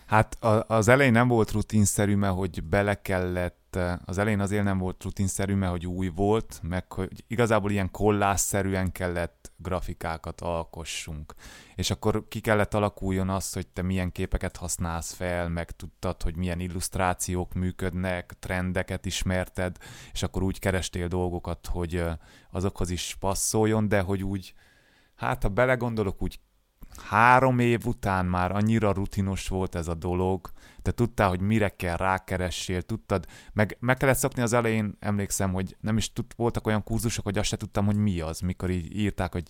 [0.07, 5.03] Hát az elején nem volt rutinszerű, mert hogy bele kellett az elején azért nem volt
[5.03, 11.35] rutinszerű, mert hogy új volt, meg hogy igazából ilyen kollásszerűen kellett grafikákat alkossunk.
[11.75, 16.37] És akkor ki kellett alakuljon az, hogy te milyen képeket használsz fel, meg tudtad, hogy
[16.37, 19.77] milyen illusztrációk működnek, trendeket ismerted,
[20.12, 22.05] és akkor úgy kerestél dolgokat, hogy
[22.51, 24.55] azokhoz is passzoljon, de hogy úgy,
[25.14, 26.40] hát ha belegondolok, úgy
[27.05, 30.51] három év után már annyira rutinos volt ez a dolog,
[30.83, 35.77] te tudtál, hogy mire kell rákeressél, tudtad, meg, meg kellett szokni az elején, emlékszem, hogy
[35.81, 38.96] nem is tud, voltak olyan kurzusok, hogy azt se tudtam, hogy mi az, mikor így
[38.96, 39.49] írták, hogy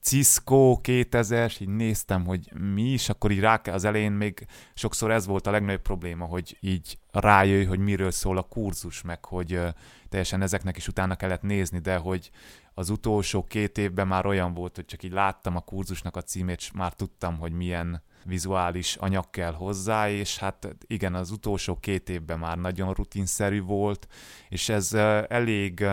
[0.00, 5.10] Cisco 2000, és így néztem, hogy mi is, akkor így rá az elején még sokszor
[5.10, 9.60] ez volt a legnagyobb probléma, hogy így rájöjj, hogy miről szól a kurzus, meg hogy
[10.08, 12.30] teljesen ezeknek is utána kellett nézni, de hogy
[12.74, 16.58] az utolsó két évben már olyan volt, hogy csak így láttam a kurzusnak a címét,
[16.58, 22.08] és már tudtam, hogy milyen vizuális anyag kell hozzá, és hát igen, az utolsó két
[22.08, 24.06] évben már nagyon rutinszerű volt,
[24.48, 24.92] és ez
[25.28, 25.84] elég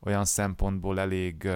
[0.00, 1.48] olyan szempontból elég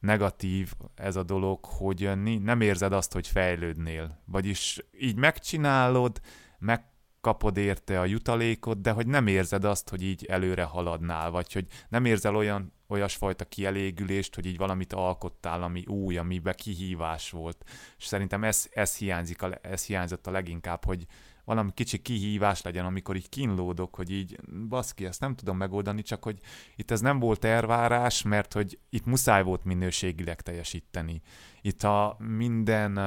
[0.00, 2.10] negatív ez a dolog, hogy
[2.42, 4.22] nem érzed azt, hogy fejlődnél.
[4.24, 6.20] Vagyis így megcsinálod,
[6.58, 11.66] megkapod érte a jutalékot, de hogy nem érzed azt, hogy így előre haladnál, vagy hogy
[11.88, 17.64] nem érzel olyan olyasfajta kielégülést, hogy így valamit alkottál, ami új, amiben kihívás volt.
[17.98, 21.06] És szerintem ez, ez, hiányzik, ez hiányzott a leginkább, hogy
[21.50, 26.22] valami kicsi kihívás legyen, amikor így kínlódok, hogy így baszki, ezt nem tudom megoldani, csak
[26.24, 26.38] hogy
[26.76, 31.20] itt ez nem volt elvárás, mert hogy itt muszáj volt minőségileg teljesíteni.
[31.60, 32.98] Itt a minden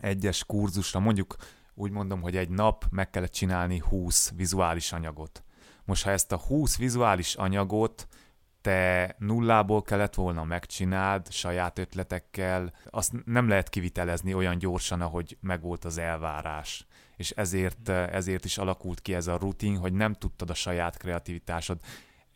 [0.00, 1.36] egyes kurzusra, mondjuk
[1.74, 5.44] úgy mondom, hogy egy nap meg kellett csinálni 20 vizuális anyagot.
[5.84, 8.08] Most ha ezt a 20 vizuális anyagot
[8.60, 15.84] te nullából kellett volna megcsináld saját ötletekkel, azt nem lehet kivitelezni olyan gyorsan, ahogy megvolt
[15.84, 16.86] az elvárás.
[17.20, 21.80] És ezért, ezért is alakult ki ez a rutin, hogy nem tudtad a saját kreativitásod.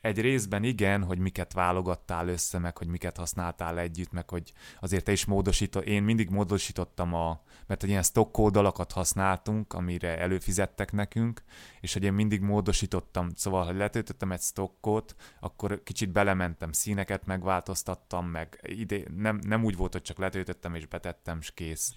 [0.00, 5.04] Egy részben igen, hogy miket válogattál össze, meg hogy miket használtál együtt, meg hogy azért
[5.04, 5.86] te is módosítod.
[5.86, 11.42] Én mindig módosítottam a, mert egy ilyen stock kódalakat használtunk, amire előfizettek nekünk,
[11.80, 18.26] és hogy én mindig módosítottam, szóval, ha letöltöttem egy stockot, akkor kicsit belementem, színeket megváltoztattam,
[18.26, 21.94] meg ide, nem, nem úgy volt, hogy csak letöltöttem és betettem, és kész.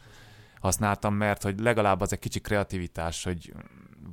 [0.59, 3.53] Használtam, mert hogy legalább az egy kicsi kreativitás, hogy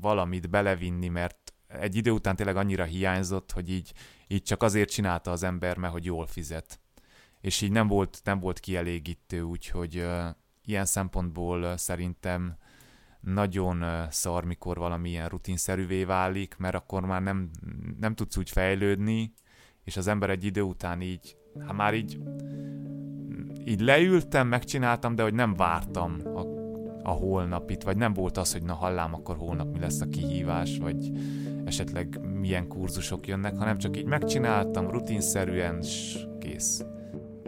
[0.01, 3.93] valamit belevinni, mert egy idő után tényleg annyira hiányzott, hogy így,
[4.27, 6.81] így csak azért csinálta az ember, mert hogy jól fizet.
[7.41, 10.25] És így nem volt, nem volt kielégítő, úgyhogy uh,
[10.65, 12.57] ilyen szempontból uh, szerintem
[13.21, 17.51] nagyon uh, szar, mikor valami ilyen rutinszerűvé válik, mert akkor már nem,
[18.01, 19.33] nem tudsz úgy fejlődni,
[19.85, 22.19] és az ember egy idő után így, hát már így,
[23.65, 26.41] így leültem, megcsináltam, de hogy nem vártam a,
[27.03, 30.79] a holnapit, vagy nem volt az, hogy na hallám, akkor holnap mi lesz a kihívás,
[30.79, 31.11] vagy
[31.65, 36.85] esetleg milyen kurzusok jönnek, hanem csak így megcsináltam rutinszerűen, és kész.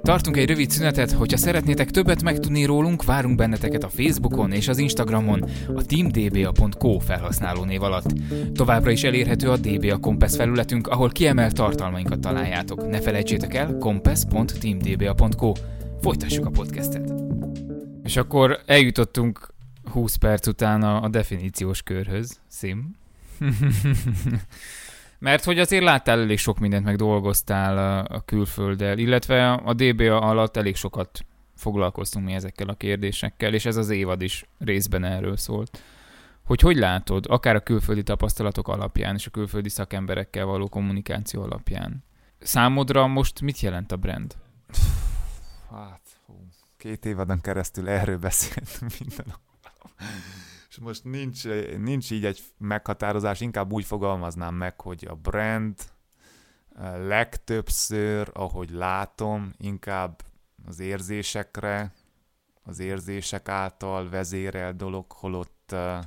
[0.07, 4.79] Tartunk egy rövid szünetet, hogyha szeretnétek többet megtudni rólunk, várunk benneteket a Facebookon és az
[4.79, 8.13] Instagramon a teamdba.co felhasználó név alatt.
[8.55, 12.89] Továbbra is elérhető a DBA Compass felületünk, ahol kiemelt tartalmainkat találjátok.
[12.89, 15.53] Ne felejtsétek el compass.teamdba.co.
[16.01, 17.13] Folytassuk a podcastet.
[18.05, 19.55] És akkor eljutottunk
[19.91, 22.97] 20 perc után a, definíciós körhöz, Sim.
[25.19, 30.57] Mert hogy azért láttál elég sok mindent, meg dolgoztál a, külfölddel, illetve a DBA alatt
[30.57, 31.27] elég sokat
[31.57, 35.83] foglalkoztunk mi ezekkel a kérdésekkel, és ez az évad is részben erről szólt.
[36.45, 42.05] Hogy hogy látod, akár a külföldi tapasztalatok alapján és a külföldi szakemberekkel való kommunikáció alapján?
[42.39, 44.37] Számodra most mit jelent a brand?
[45.71, 46.01] Hát,
[46.77, 49.27] két évadon keresztül erről beszéltünk minden
[50.77, 51.45] és most nincs,
[51.79, 55.75] nincs így egy meghatározás, inkább úgy fogalmaznám meg, hogy a brand
[56.79, 60.23] eh, legtöbbször, ahogy látom, inkább
[60.67, 61.93] az érzésekre,
[62.63, 65.99] az érzések által vezérel dolog, holott eh,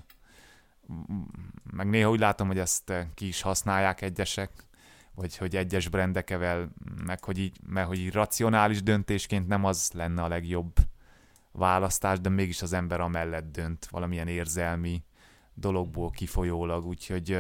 [1.72, 4.52] meg néha úgy látom, hogy ezt eh, ki is használják egyesek,
[5.16, 6.70] vagy hogy egyes brendekevel,
[7.06, 10.74] meg hogy így, mert hogy így racionális döntésként nem az lenne a legjobb
[11.52, 15.04] választás, de mégis az ember amellett dönt valamilyen érzelmi
[15.54, 17.40] dologból kifolyólag, úgyhogy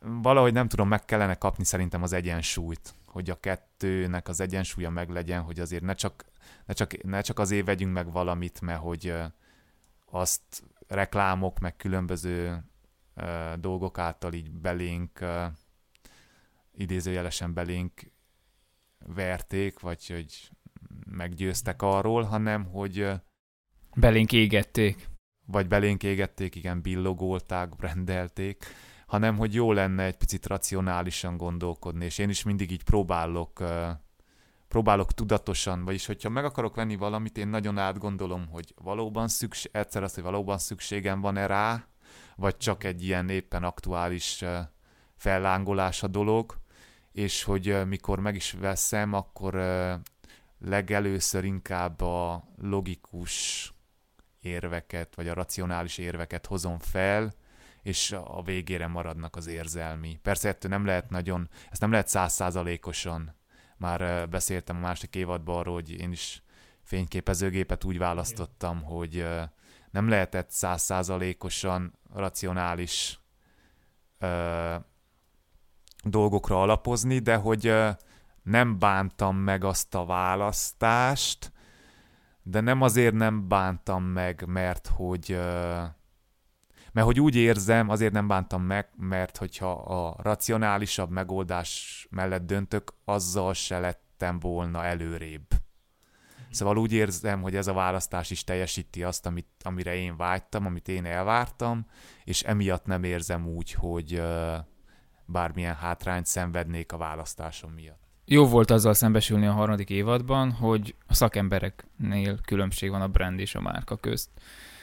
[0.00, 5.08] valahogy nem tudom, meg kellene kapni szerintem az egyensúlyt, hogy a kettőnek az egyensúlya meg
[5.08, 6.24] legyen, hogy azért ne csak,
[6.66, 9.14] ne csak, ne csak azért vegyünk meg valamit, mert hogy
[10.10, 12.64] azt reklámok, meg különböző
[13.56, 15.24] dolgok által így belénk,
[16.74, 18.00] idézőjelesen belénk
[18.98, 20.50] verték, vagy hogy
[21.04, 23.10] meggyőztek arról, hanem hogy...
[23.96, 25.08] Belénk égették.
[25.46, 28.64] Vagy belénk égették, igen, billogolták, brendelték,
[29.06, 33.62] hanem hogy jó lenne egy picit racionálisan gondolkodni, és én is mindig így próbálok,
[34.68, 40.02] próbálok tudatosan, vagyis hogyha meg akarok venni valamit, én nagyon átgondolom, hogy valóban szükség, egyszer
[40.02, 41.86] az, hogy valóban szükségem van-e rá,
[42.36, 44.44] vagy csak egy ilyen éppen aktuális
[45.16, 46.56] fellángolás a dolog,
[47.12, 49.54] és hogy mikor meg is veszem, akkor
[50.64, 53.68] legelőször inkább a logikus
[54.40, 57.34] érveket, vagy a racionális érveket hozom fel,
[57.82, 60.18] és a végére maradnak az érzelmi.
[60.22, 63.34] Persze ettől nem lehet nagyon, ezt nem lehet százszázalékosan.
[63.76, 66.42] Már beszéltem a másik évadban arról, hogy én is
[66.82, 69.26] fényképezőgépet úgy választottam, hogy
[69.90, 73.20] nem lehetett százszázalékosan racionális
[74.18, 74.74] ö,
[76.04, 77.74] dolgokra alapozni, de hogy
[78.44, 81.52] nem bántam meg azt a választást,
[82.42, 85.38] de nem azért nem bántam meg, mert hogy
[86.92, 92.94] mert hogy úgy érzem, azért nem bántam meg, mert hogyha a racionálisabb megoldás mellett döntök,
[93.04, 95.46] azzal se lettem volna előrébb.
[96.50, 100.88] Szóval úgy érzem, hogy ez a választás is teljesíti azt, amit, amire én vágytam, amit
[100.88, 101.86] én elvártam,
[102.24, 104.22] és emiatt nem érzem úgy, hogy
[105.26, 111.14] bármilyen hátrányt szenvednék a választásom miatt jó volt azzal szembesülni a harmadik évadban, hogy a
[111.14, 114.30] szakembereknél különbség van a brand és a márka közt.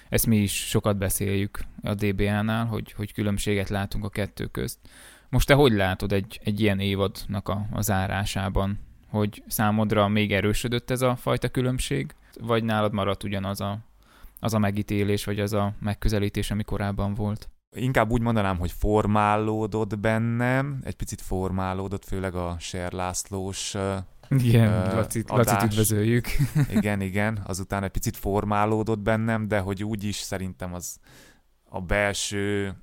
[0.10, 4.80] Ezt mi is sokat beszéljük a DBA-nál, hogy, hogy különbséget látunk a kettő közt.
[5.30, 10.90] Most te hogy látod egy, egy ilyen évadnak a, a zárásában, hogy számodra még erősödött
[10.90, 13.78] ez a fajta különbség, vagy nálad maradt ugyanaz a,
[14.40, 17.50] az a megítélés, vagy az a megközelítés, ami korábban volt?
[17.76, 23.76] Inkább úgy mondanám, hogy formálódott bennem, egy picit formálódott, főleg a Ser Lászlós
[24.30, 26.28] igen, uh, Lacit, Lacit üdvözöljük.
[26.78, 31.00] igen, igen, azután egy picit formálódott bennem, de hogy úgy is szerintem az
[31.64, 32.76] a belső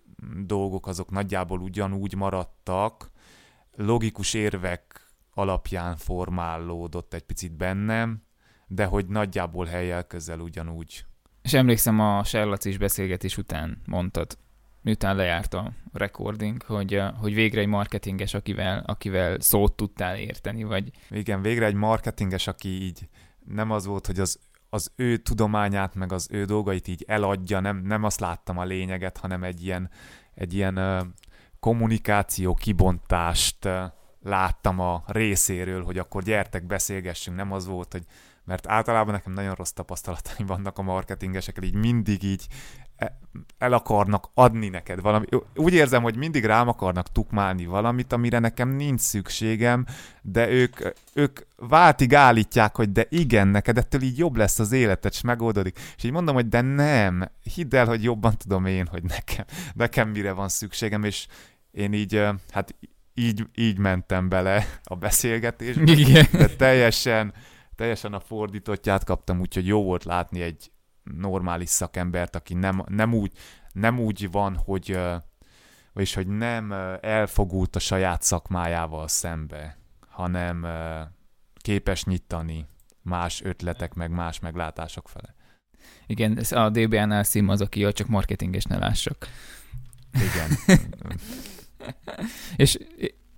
[0.46, 3.10] dolgok azok nagyjából ugyanúgy maradtak,
[3.76, 8.22] logikus érvek alapján formálódott egy picit bennem,
[8.66, 11.04] de hogy nagyjából helyel közel ugyanúgy.
[11.42, 14.38] És emlékszem a Serlaci is beszélgetés után mondtad,
[14.82, 20.90] miután lejárt a recording, hogy, hogy végre egy marketinges, akivel, akivel szót tudtál érteni, vagy...
[21.10, 23.08] Igen, végre egy marketinges, aki így
[23.44, 24.38] nem az volt, hogy az,
[24.70, 29.18] az ő tudományát, meg az ő dolgait így eladja, nem, nem azt láttam a lényeget,
[29.18, 29.90] hanem egy ilyen,
[30.34, 31.06] egy ilyen uh,
[31.60, 33.68] kommunikáció kibontást
[34.22, 38.04] láttam a részéről, hogy akkor gyertek, beszélgessünk, nem az volt, hogy
[38.44, 42.46] mert általában nekem nagyon rossz tapasztalataim vannak a marketingesekkel, így mindig így
[43.58, 45.26] el akarnak adni neked valami.
[45.54, 49.86] Úgy érzem, hogy mindig rám akarnak tukmálni valamit, amire nekem nincs szükségem,
[50.22, 50.80] de ők,
[51.12, 55.78] ők váltig állítják, hogy de igen, neked ettől így jobb lesz az életed, és megoldódik.
[55.96, 60.08] És így mondom, hogy de nem, hidd el, hogy jobban tudom én, hogy nekem, nekem
[60.08, 61.26] mire van szükségem, és
[61.70, 62.74] én így, hát
[63.14, 66.26] így, így mentem bele a beszélgetésbe, Igen.
[66.32, 67.32] de teljesen,
[67.76, 70.70] teljesen a fordítottját kaptam, úgyhogy jó volt látni egy
[71.16, 73.32] normális szakembert, aki nem, nem, úgy,
[73.72, 74.98] nem úgy van, hogy
[75.92, 80.66] vagyis hogy nem elfogult a saját szakmájával szembe, hanem
[81.56, 82.66] képes nyitani
[83.02, 85.34] más ötletek, meg más meglátások fele.
[86.06, 89.28] Igen, ez a DBA-nál szím az, aki csak marketinges ne lássak.
[90.12, 90.78] Igen.
[92.56, 92.78] és,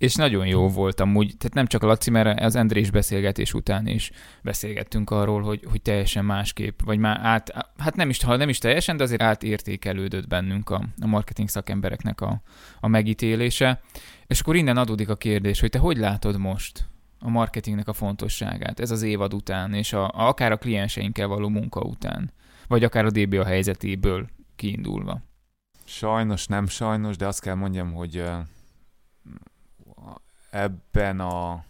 [0.00, 4.10] és nagyon jó volt amúgy, tehát nem csak Laci, mert az Andrés beszélgetés után is
[4.42, 8.58] beszélgettünk arról, hogy, hogy teljesen másképp, vagy már át, hát nem is, ha nem is
[8.58, 12.42] teljesen, de azért átértékelődött bennünk a, a marketing szakembereknek a,
[12.80, 13.80] a megítélése.
[14.26, 18.80] És akkor innen adódik a kérdés, hogy te hogy látod most a marketingnek a fontosságát,
[18.80, 22.32] ez az évad után, és a, a, akár a klienseinkkel való munka után,
[22.68, 25.22] vagy akár a DBA helyzetéből kiindulva?
[25.84, 28.22] Sajnos, nem sajnos, de azt kell mondjam, hogy
[30.50, 31.64] ebben a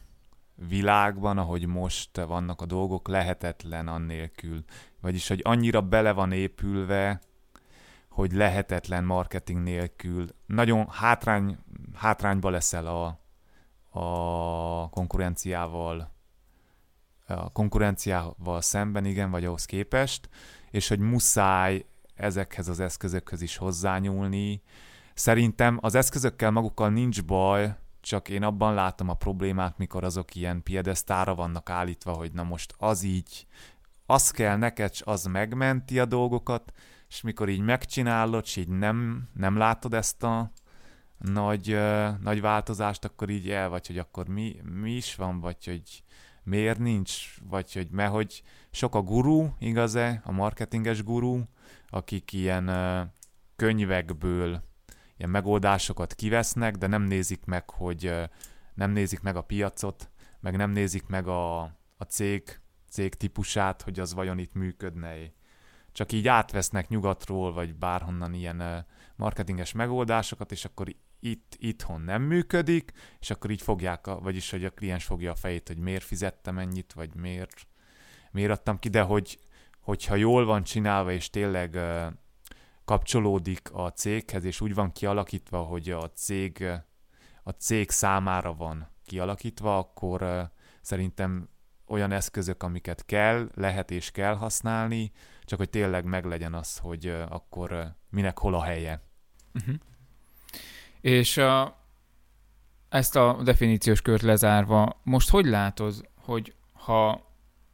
[0.69, 4.65] világban, ahogy most vannak a dolgok, lehetetlen annélkül.
[5.01, 7.21] Vagyis, hogy annyira bele van épülve,
[8.09, 10.27] hogy lehetetlen marketing nélkül.
[10.47, 11.59] Nagyon hátrány,
[11.95, 13.19] hátrányba leszel a,
[14.01, 16.11] a konkurenciával
[17.35, 20.29] a konkurenciával szemben, igen, vagy ahhoz képest,
[20.71, 24.63] és hogy muszáj ezekhez az eszközökhöz is hozzányúlni.
[25.15, 30.63] Szerintem az eszközökkel magukkal nincs baj, csak én abban látom a problémát, mikor azok ilyen
[30.63, 33.47] piedesztára vannak állítva, hogy na most az így,
[34.07, 36.73] az kell neked, az megmenti a dolgokat,
[37.09, 40.51] és mikor így megcsinálod, és így nem, nem látod ezt a
[41.19, 45.65] nagy, uh, nagy változást, akkor így el vagy, hogy akkor mi, mi is van, vagy
[45.65, 46.03] hogy
[46.43, 51.43] miért nincs, vagy hogy mert hogy sok a guru, igaz-e, a marketinges guru,
[51.89, 53.07] akik ilyen uh,
[53.57, 54.63] könyvekből
[55.21, 58.15] ilyen megoldásokat kivesznek, de nem nézik meg, hogy
[58.75, 61.61] nem nézik meg a piacot, meg nem nézik meg a,
[61.97, 65.15] a cég, cég típusát, hogy az vajon itt működne.
[65.93, 72.93] Csak így átvesznek nyugatról, vagy bárhonnan ilyen marketinges megoldásokat, és akkor itt, itthon nem működik,
[73.21, 76.59] és akkor így fogják, a, vagyis hogy a kliens fogja a fejét, hogy miért fizettem
[76.59, 77.67] ennyit, vagy miért,
[78.31, 79.39] miért adtam ki, de hogy,
[79.81, 81.79] hogyha jól van csinálva, és tényleg
[82.91, 86.65] kapcsolódik a céghez, és úgy van kialakítva, hogy a cég,
[87.43, 90.51] a cég számára van kialakítva, akkor
[90.81, 91.49] szerintem
[91.87, 95.13] olyan eszközök, amiket kell, lehet és kell használni,
[95.45, 99.03] csak hogy tényleg meglegyen az, hogy akkor minek hol a helye.
[99.55, 99.75] Uh-huh.
[101.01, 101.77] És a,
[102.89, 107.27] ezt a definíciós kört lezárva, most hogy látod, hogy ha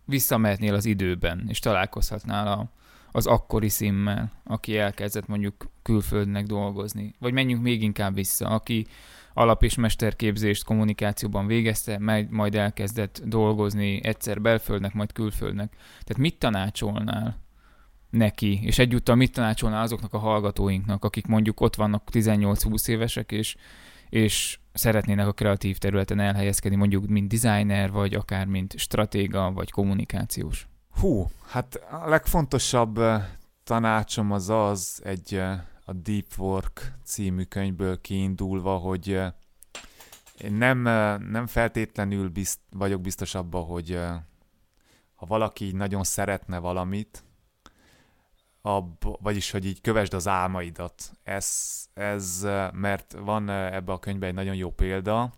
[0.05, 2.71] visszamehetnél az időben, és találkozhatnál a,
[3.17, 7.15] az akkori szimmel, aki elkezdett mondjuk külföldnek dolgozni.
[7.19, 8.87] Vagy menjünk még inkább vissza, aki
[9.35, 11.99] alap- és mesterképzést kommunikációban végezte,
[12.31, 15.73] majd elkezdett dolgozni egyszer belföldnek, majd külföldnek.
[15.77, 17.41] Tehát mit tanácsolnál
[18.11, 23.57] neki, és egyúttal mit tanácsolnál azoknak a hallgatóinknak, akik mondjuk ott vannak 18-20 évesek, és,
[24.09, 30.67] és szeretnének a kreatív területen elhelyezkedni, mondjuk mint designer, vagy akár mint stratéga, vagy kommunikációs?
[31.01, 33.01] Hú, hát a legfontosabb
[33.65, 35.35] tanácsom az az, egy
[35.85, 39.09] a Deep Work című könyvből kiindulva, hogy
[40.39, 40.79] én nem,
[41.31, 43.99] nem feltétlenül bizt, vagyok biztos abban, hogy
[45.15, 47.25] ha valaki nagyon szeretne valamit,
[48.63, 51.11] ab, vagyis, hogy így kövesd az álmaidat.
[51.23, 51.49] Ez,
[51.95, 52.41] ez,
[52.73, 55.33] mert van ebbe a könyvben egy nagyon jó példa,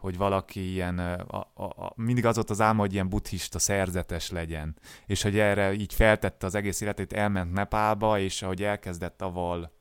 [0.00, 4.30] hogy valaki ilyen, a, a, a, mindig az ott az álma, hogy ilyen buddhista szerzetes
[4.30, 4.76] legyen,
[5.06, 9.72] és hogy erre így feltette az egész életét, elment Nepálba, és ahogy elkezdett aval,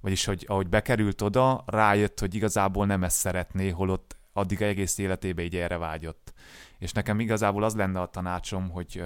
[0.00, 5.42] vagyis hogy ahogy bekerült oda, rájött, hogy igazából nem ezt szeretné, holott addig egész életébe
[5.42, 6.32] így erre vágyott.
[6.78, 9.02] És nekem igazából az lenne a tanácsom, hogy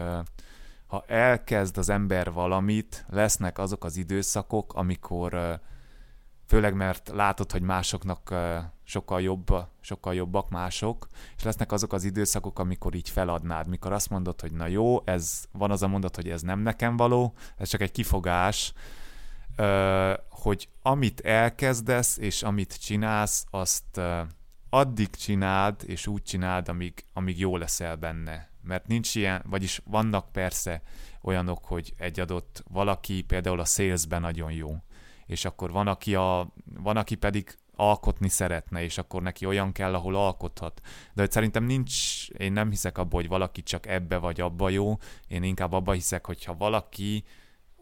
[0.86, 5.60] ha elkezd az ember valamit, lesznek azok az időszakok, amikor
[6.46, 8.34] főleg mert látod, hogy másoknak
[8.84, 9.46] sokkal, jobb,
[9.80, 14.52] sokkal jobbak mások, és lesznek azok az időszakok, amikor így feladnád, mikor azt mondod, hogy
[14.52, 17.90] na jó, ez van az a mondat, hogy ez nem nekem való, ez csak egy
[17.90, 18.72] kifogás,
[20.28, 24.00] hogy amit elkezdesz, és amit csinálsz, azt
[24.70, 28.48] addig csináld, és úgy csináld, amíg, amíg jó leszel benne.
[28.62, 30.82] Mert nincs ilyen, vagyis vannak persze
[31.22, 34.76] olyanok, hogy egy adott valaki például a salesben nagyon jó,
[35.26, 36.52] és akkor van, aki, a,
[36.82, 40.80] van, aki pedig alkotni szeretne, és akkor neki olyan kell, ahol alkothat.
[41.14, 44.96] De hogy szerintem nincs, én nem hiszek abba, hogy valaki csak ebbe vagy abba jó,
[45.28, 47.24] én inkább abba hiszek, hogyha valaki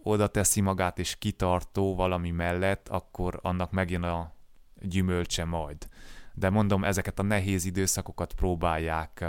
[0.03, 4.32] oda teszi magát és kitartó valami mellett, akkor annak megjön a
[4.80, 5.88] gyümölcse majd.
[6.34, 9.24] De mondom, ezeket a nehéz időszakokat próbálják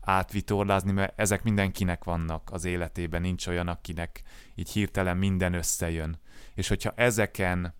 [0.00, 4.22] átvitorlázni, mert ezek mindenkinek vannak az életében, nincs olyan, akinek
[4.54, 6.18] így hirtelen minden összejön.
[6.60, 7.74] És hogyha ezeken,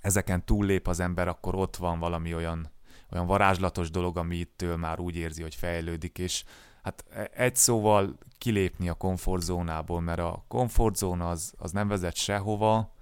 [0.00, 2.72] ezeken túllép az ember, akkor ott van valami olyan,
[3.12, 6.44] olyan varázslatos dolog, ami ittől már úgy érzi, hogy fejlődik, és
[6.82, 12.94] hát e, egy szóval kilépni a komfortzónából, mert a komfortzóna az, az nem vezet sehova,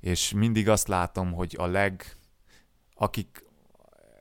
[0.00, 2.16] és mindig azt látom, hogy a leg,
[2.94, 3.44] akik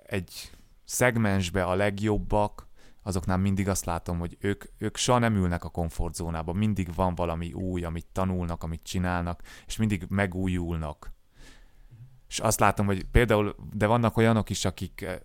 [0.05, 0.51] egy
[0.83, 2.64] szegmensbe a legjobbak,
[3.07, 7.53] azoknál mindig azt látom, hogy ők, ők soha nem ülnek a komfortzónába, mindig van valami
[7.53, 11.11] új, amit tanulnak, amit csinálnak, és mindig megújulnak.
[12.27, 15.15] És azt látom, hogy például, de vannak olyanok is, akik eh,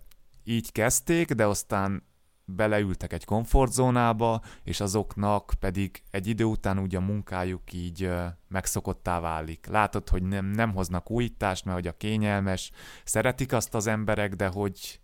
[0.43, 2.03] így kezdték, de aztán
[2.45, 9.19] beleültek egy komfortzónába, és azoknak pedig egy idő után ugye a munkájuk így eh, megszokottá
[9.19, 9.65] válik.
[9.65, 12.71] Látod, hogy nem, nem hoznak újítást, mert hogy a kényelmes,
[13.03, 14.99] szeretik azt az emberek, de hogy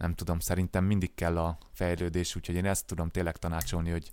[0.00, 4.10] nem tudom, szerintem mindig kell a fejlődés, úgyhogy én ezt tudom tényleg tanácsolni, hogy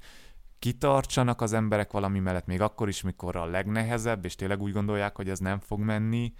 [0.59, 5.15] kitartsanak az emberek valami mellett, még akkor is, mikor a legnehezebb, és tényleg úgy gondolják,
[5.15, 6.33] hogy ez nem fog menni.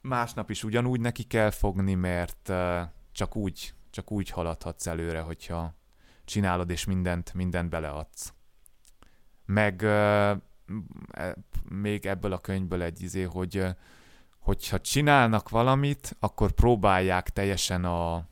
[0.00, 2.52] Másnap is ugyanúgy neki kell fogni, mert
[3.12, 5.74] csak úgy, csak úgy haladhatsz előre, hogyha
[6.24, 8.32] csinálod, és mindent, mindent beleadsz.
[9.44, 10.38] Meg e,
[11.68, 13.66] még ebből a könyvből egy izé, hogy
[14.38, 18.28] hogyha csinálnak valamit, akkor próbálják teljesen a,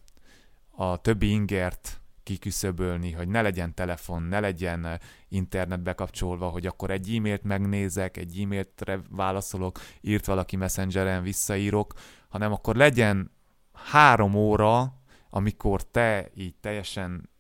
[0.80, 7.14] a többi ingert kiküszöbölni, hogy ne legyen telefon, ne legyen internet bekapcsolva, hogy akkor egy
[7.14, 11.92] e-mailt megnézek, egy e-mailtre válaszolok, írt valaki messengeren, visszaírok,
[12.28, 13.30] hanem akkor legyen
[13.72, 14.94] három óra,
[15.30, 17.30] amikor te így teljesen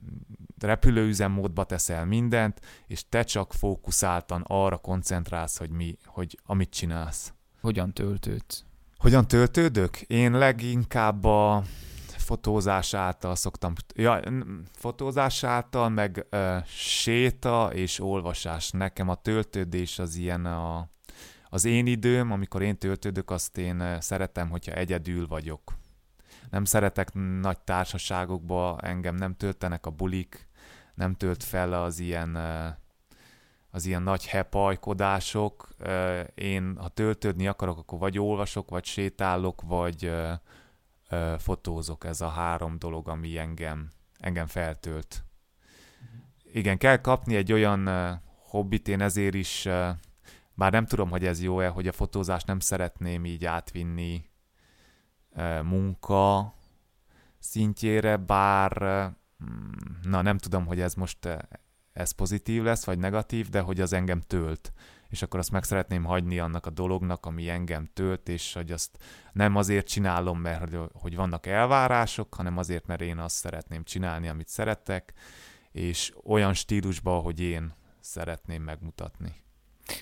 [0.60, 7.32] repülőüzemmódba teszel mindent, és te csak fókuszáltan arra koncentrálsz, hogy, mi, hogy amit csinálsz.
[7.60, 8.64] Hogyan töltődsz?
[8.96, 10.00] Hogyan töltődök?
[10.00, 11.62] Én leginkább a
[12.28, 14.20] fotózás által szoktam, ja,
[14.72, 18.70] fotózás által, meg ö, séta és olvasás.
[18.70, 20.88] Nekem a töltődés az ilyen a,
[21.48, 25.78] az én időm, amikor én töltődök, azt én szeretem, hogyha egyedül vagyok.
[26.50, 30.48] Nem szeretek nagy társaságokba, engem nem töltenek a bulik,
[30.94, 32.36] nem tölt fel az ilyen
[33.70, 35.68] az ilyen nagy hepajkodások.
[36.34, 40.12] Én, ha töltődni akarok, akkor vagy olvasok, vagy sétálok, vagy
[41.38, 45.24] fotózok, ez a három dolog, ami engem, engem feltölt.
[46.52, 47.88] Igen, kell kapni egy olyan
[48.42, 49.68] hobbit, én ezért is,
[50.54, 54.30] bár nem tudom, hogy ez jó-e, hogy a fotózást nem szeretném így átvinni
[55.62, 56.54] munka
[57.38, 58.82] szintjére, bár
[59.44, 61.28] mm, na nem tudom, hogy ez most
[61.92, 64.72] ez pozitív lesz, vagy negatív, de hogy az engem tölt
[65.08, 68.98] és akkor azt meg szeretném hagyni annak a dolognak, ami engem tölt, és hogy azt
[69.32, 74.48] nem azért csinálom, mert hogy vannak elvárások, hanem azért, mert én azt szeretném csinálni, amit
[74.48, 75.12] szeretek,
[75.72, 79.34] és olyan stílusban, hogy én szeretném megmutatni.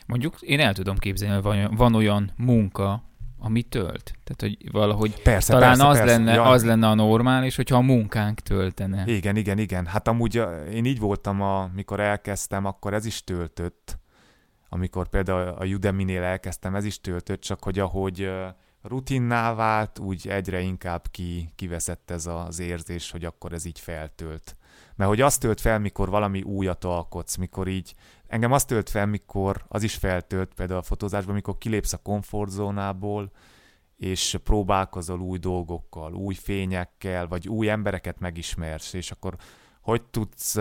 [0.06, 3.02] Mondjuk én el tudom képzelni, hogy van, van olyan munka,
[3.38, 4.18] ami tölt.
[4.24, 6.16] Tehát, hogy valahogy persze, talán persze, az, persze.
[6.16, 6.42] Lenne, Ja.
[6.42, 9.06] az lenne a normális, hogyha a munkánk töltene.
[9.06, 9.86] Igen, igen, igen.
[9.86, 10.42] Hát amúgy
[10.72, 13.98] én így voltam, amikor elkezdtem, akkor ez is töltött
[14.76, 18.30] amikor például a Udemy-nél elkezdtem, ez is töltött, csak hogy ahogy
[18.82, 24.56] rutinná vált, úgy egyre inkább ki, kiveszett ez az érzés, hogy akkor ez így feltölt.
[24.96, 27.94] Mert hogy azt tölt fel, mikor valami újat alkotsz, mikor így,
[28.26, 33.32] engem azt tölt fel, mikor az is feltölt például a fotózásban, mikor kilépsz a komfortzónából,
[33.96, 39.36] és próbálkozol új dolgokkal, új fényekkel, vagy új embereket megismersz, és akkor
[39.80, 40.56] hogy tudsz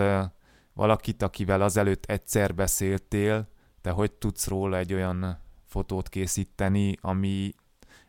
[0.72, 3.48] valakit, akivel azelőtt egyszer beszéltél,
[3.86, 7.54] te hogy tudsz róla egy olyan fotót készíteni, ami,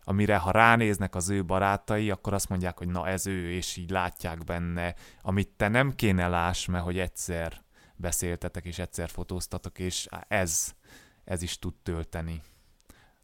[0.04, 3.90] amire ha ránéznek az ő barátai, akkor azt mondják, hogy na ez ő, és így
[3.90, 7.62] látják benne, amit te nem kéne láss, mert hogy egyszer
[7.96, 10.74] beszéltetek, és egyszer fotóztatok, és ez,
[11.24, 12.42] ez is tud tölteni.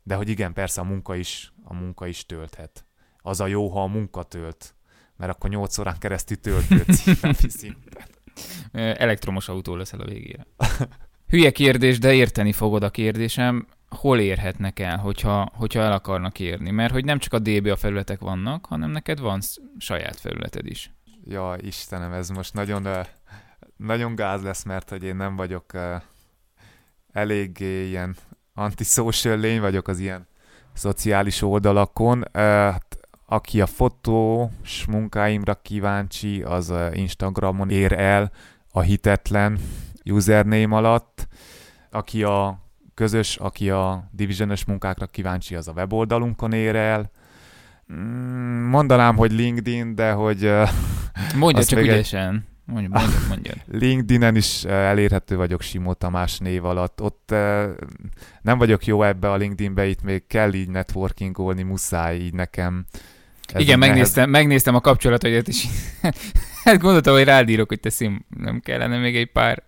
[0.04, 2.86] De hogy igen, persze a munka is, a munka is tölthet.
[3.18, 4.76] Az a jó, ha a munka tölt,
[5.16, 8.08] mert akkor 8 órán keresztül töltődsz napi szinten.
[8.72, 10.46] Elektromos autó leszel a végére.
[11.28, 13.68] Hülye kérdés, de érteni fogod a kérdésem.
[13.90, 16.72] hol érhetnek el, hogyha, hogyha el akarnak érni?
[16.72, 19.40] Mert hogy nem csak a DB a felületek vannak, hanem neked van
[19.78, 20.92] saját felületed is.
[21.26, 22.88] Ja, Istenem, ez most nagyon,
[23.78, 25.72] nagyon gáz lesz, mert hogy én nem vagyok
[27.12, 28.16] eléggé ilyen
[28.54, 30.28] antisocial lény vagyok az ilyen
[30.74, 32.24] szociális oldalakon.
[32.34, 38.32] Hát, aki a fotós munkáimra kíváncsi, az Instagramon ér el
[38.70, 39.60] a hitetlen
[40.06, 41.28] username alatt.
[41.92, 47.12] Aki a közös, aki a divisionos munkákra kíváncsi, az a weboldalunkon ér el.
[47.94, 50.52] Mm, mondanám, hogy LinkedIn, de hogy...
[51.36, 52.52] Mondja csak ügyesen.
[52.66, 53.54] Mondja, mondja, mondja.
[53.86, 57.02] LinkedIn-en is elérhető vagyok Simó Tamás név alatt.
[57.02, 57.34] Ott
[58.42, 62.86] nem vagyok jó ebbe a LinkedIn-be, itt még kell így networkingolni, muszáj így nekem.
[63.54, 64.44] Ez Igen, megnéztem, nehez...
[64.44, 65.66] megnéztem a kapcsolatodat, és
[66.64, 69.64] hát gondoltam, hogy rád írok, hogy te szim, nem kellene még egy pár,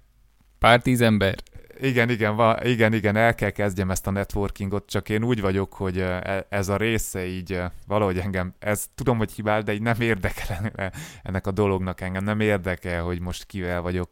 [0.66, 1.36] pár tíz ember.
[1.80, 5.74] Igen, igen, va, igen, igen, el kell kezdjem ezt a networkingot, csak én úgy vagyok,
[5.74, 10.02] hogy e, ez a része így valahogy engem, ez tudom, hogy hibál, de így nem
[10.02, 10.72] érdekel
[11.24, 14.10] ennek a dolognak engem, nem érdekel, hogy most kivel vagyok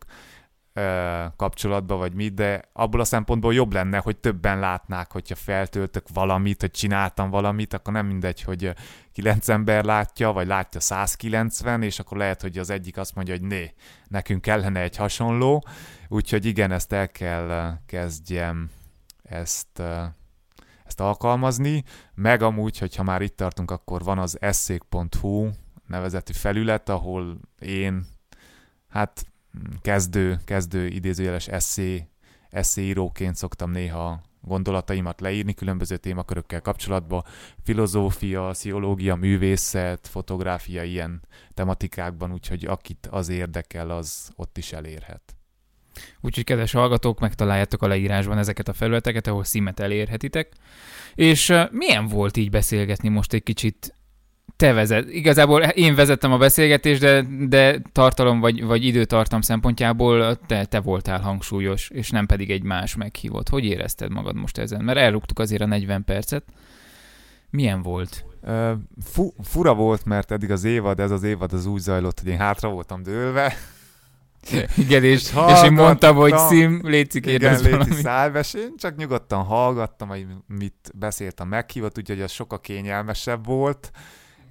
[1.35, 6.61] kapcsolatban, vagy mit, de abból a szempontból jobb lenne, hogy többen látnák, hogyha feltöltök valamit,
[6.61, 8.73] hogy csináltam valamit, akkor nem mindegy, hogy
[9.11, 13.43] 9 ember látja, vagy látja 190, és akkor lehet, hogy az egyik azt mondja, hogy
[13.43, 13.73] né,
[14.07, 15.65] nekünk kellene egy hasonló,
[16.07, 18.69] úgyhogy igen, ezt el kell kezdjem
[19.23, 19.81] ezt,
[20.85, 25.49] ezt alkalmazni, meg amúgy, hogyha már itt tartunk, akkor van az eszék.hu
[25.87, 28.05] nevezetű felület, ahol én
[28.87, 29.25] hát
[29.81, 32.07] kezdő, kezdő idézőjeles eszé,
[32.49, 37.23] eszéíróként szoktam néha gondolataimat leírni különböző témakörökkel kapcsolatban,
[37.63, 41.21] filozófia, pszichológia, művészet, fotográfia, ilyen
[41.53, 45.35] tematikákban, úgyhogy akit az érdekel, az ott is elérhet.
[46.21, 50.53] Úgyhogy kedves hallgatók, megtaláljátok a leírásban ezeket a felületeket, ahol szímet elérhetitek.
[51.15, 53.95] És milyen volt így beszélgetni most egy kicsit
[54.63, 55.09] te vezet.
[55.09, 61.19] Igazából én vezettem a beszélgetést, de, de tartalom vagy, vagy időtartam szempontjából te, te voltál
[61.19, 63.49] hangsúlyos, és nem pedig egy más meghívott.
[63.49, 64.83] Hogy érezted magad most ezen?
[64.83, 66.43] Mert elrúgtuk azért a 40 percet.
[67.49, 68.25] Milyen volt?
[68.41, 68.71] Uh,
[69.05, 72.37] fu- fura volt, mert eddig az évad, ez az évad az úgy zajlott, hogy én
[72.37, 73.55] hátra voltam dőlve.
[74.77, 79.43] Igen, és, és, és én mondtam, hogy szim, léci Igen, léci szálves, én csak nyugodtan
[79.43, 83.91] hallgattam, hogy mit beszélt a meghívott, úgyhogy az sokkal kényelmesebb volt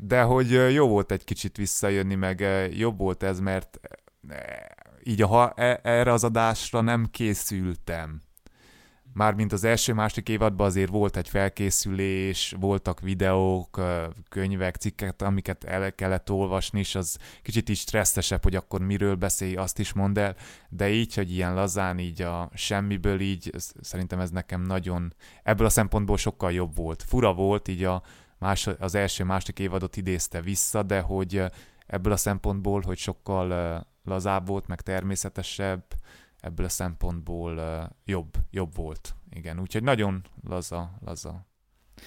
[0.05, 2.41] de hogy jó volt egy kicsit visszajönni, meg
[2.77, 3.81] jobb volt ez, mert
[5.03, 8.21] így a, e, erre az adásra nem készültem.
[9.15, 13.81] Mármint az első-másik évadban azért volt egy felkészülés, voltak videók,
[14.29, 19.55] könyvek, cikkek, amiket el kellett olvasni, és az kicsit is stresszesebb, hogy akkor miről beszélj,
[19.57, 20.37] azt is mondd el,
[20.69, 23.51] de így, hogy ilyen lazán, így a semmiből így,
[23.81, 27.03] szerintem ez nekem nagyon, ebből a szempontból sokkal jobb volt.
[27.03, 28.03] Fura volt így a,
[28.43, 31.45] más, az első, második évadot idézte vissza, de hogy
[31.87, 35.85] ebből a szempontból, hogy sokkal lazább volt, meg természetesebb,
[36.41, 39.15] ebből a szempontból jobb, jobb volt.
[39.31, 41.47] Igen, úgyhogy nagyon laza, laza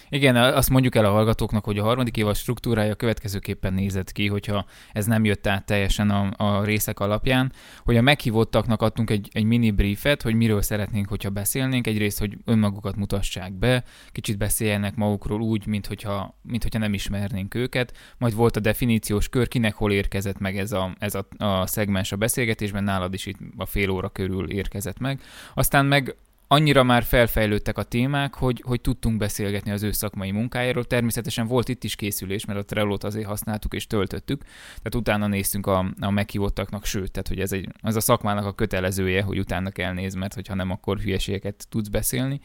[0.10, 4.66] igen, azt mondjuk el a hallgatóknak, hogy a harmadik évad struktúrája következőképpen nézett ki, hogyha
[4.94, 7.52] ez nem jött át teljesen a, a részek alapján,
[7.84, 11.88] hogy a meghívottaknak adtunk egy, egy mini briefet, hogy miről szeretnénk, hogyha beszélnénk.
[11.88, 17.56] Egyrészt, hogy önmagukat mutassák be, kicsit beszéljenek magukról úgy, mint hogyha, mint hogyha nem ismernénk
[17.56, 17.98] őket.
[18.18, 22.12] Majd volt a definíciós kör, kinek hol érkezett meg ez a, ez a, a szegmens
[22.12, 25.22] a beszélgetésben, nálad is itt a fél óra körül érkezett meg.
[25.54, 26.16] Aztán meg
[26.56, 30.84] annyira már felfejlődtek a témák, hogy, hogy tudtunk beszélgetni az ő szakmai munkájáról.
[30.86, 35.68] Természetesen volt itt is készülés, mert a Trello-t azért használtuk és töltöttük, tehát utána néztünk
[35.68, 39.70] a, a meghívottaknak, sőt, tehát hogy ez, egy, ez a szakmának a kötelezője, hogy utána
[39.70, 42.40] kell nézni, mert hogyha nem, akkor hülyeségeket tudsz beszélni.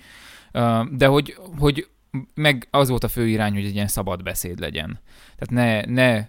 [0.90, 1.88] De hogy, hogy
[2.34, 5.00] meg az volt a fő irány, hogy egy ilyen szabad beszéd legyen.
[5.36, 6.26] Tehát ne, ne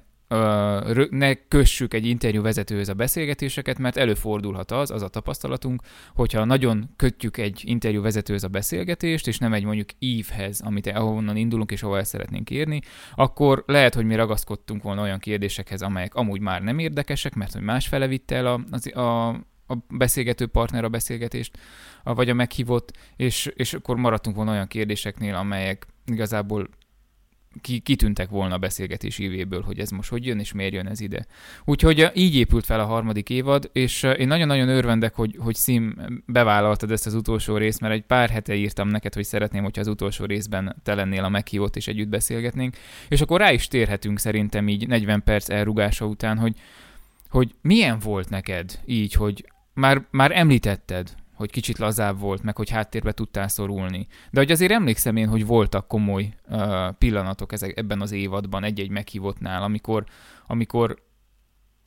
[1.10, 5.82] ne kössük egy interjú vezetőhöz a beszélgetéseket, mert előfordulhat az, az a tapasztalatunk,
[6.16, 11.36] hogyha nagyon kötjük egy interjú vezetőhöz a beszélgetést, és nem egy mondjuk ívhez, amit ahonnan
[11.36, 12.82] indulunk és ahol el szeretnénk érni,
[13.16, 17.62] akkor lehet, hogy mi ragaszkodtunk volna olyan kérdésekhez, amelyek amúgy már nem érdekesek, mert hogy
[17.62, 19.28] más fele vitte el a, a, a,
[19.68, 21.58] a beszélgető partner a beszélgetést,
[22.04, 26.70] vagy a meghívott, és, és akkor maradtunk volna olyan kérdéseknél, amelyek igazából
[27.62, 31.00] ki, kitűntek volna a beszélgetés évéből, hogy ez most hogy jön, és miért jön ez
[31.00, 31.26] ide.
[31.66, 35.96] Úgyhogy így épült fel a harmadik évad, és eh, én nagyon-nagyon örvendek, hogy, hogy Sim
[36.26, 39.88] bevállaltad ezt az utolsó részt, mert egy pár hete írtam neked, hogy szeretném, hogyha az
[39.88, 42.78] utolsó részben te lennél a meghívott, és együtt beszélgetnénk.
[43.08, 46.56] És akkor rá is térhetünk szerintem így 40 perc elrugása után, hogy,
[47.30, 52.70] hogy milyen volt neked így, hogy már, már említetted, hogy kicsit lazább volt, meg hogy
[52.70, 54.08] háttérbe tudtál szorulni.
[54.32, 58.90] De hogy azért emlékszem én, hogy voltak komoly uh, pillanatok ezek, ebben az évadban, egy-egy
[58.90, 60.04] meghívottnál, amikor,
[60.48, 61.04] amikor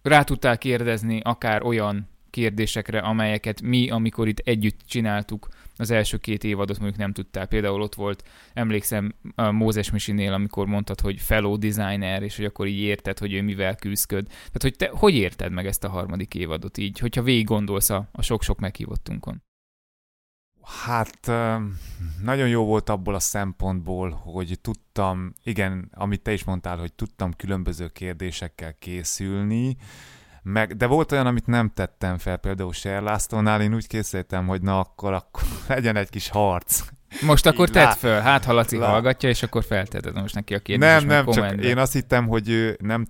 [0.03, 6.45] rá tudtál kérdezni akár olyan kérdésekre, amelyeket mi, amikor itt együtt csináltuk, az első két
[6.45, 7.47] évadot mondjuk nem tudtál.
[7.47, 12.67] Például ott volt, emlékszem a Mózes Misinél, amikor mondtad, hogy fellow designer, és hogy akkor
[12.67, 14.27] így érted, hogy ő mivel küzdköd.
[14.27, 18.09] Tehát, hogy te hogy érted meg ezt a harmadik évadot így, hogyha végig gondolsz a,
[18.13, 19.43] a sok-sok meghívottunkon?
[20.65, 21.27] Hát
[22.23, 27.33] nagyon jó volt abból a szempontból, hogy tudtam, igen, amit te is mondtál, hogy tudtam
[27.33, 29.77] különböző kérdésekkel készülni,
[30.45, 34.79] meg, de volt olyan, amit nem tettem fel, például Sherlásztónál, én úgy készítettem, hogy na
[34.79, 36.85] akkor, akkor legyen egy kis harc.
[37.23, 38.89] Most akkor tedd föl, hát ha Laci lá...
[38.89, 40.91] hallgatja, és akkor felteted most neki a kérdést.
[40.91, 43.07] Nem, nem, csak én azt hittem, hogy ő nem,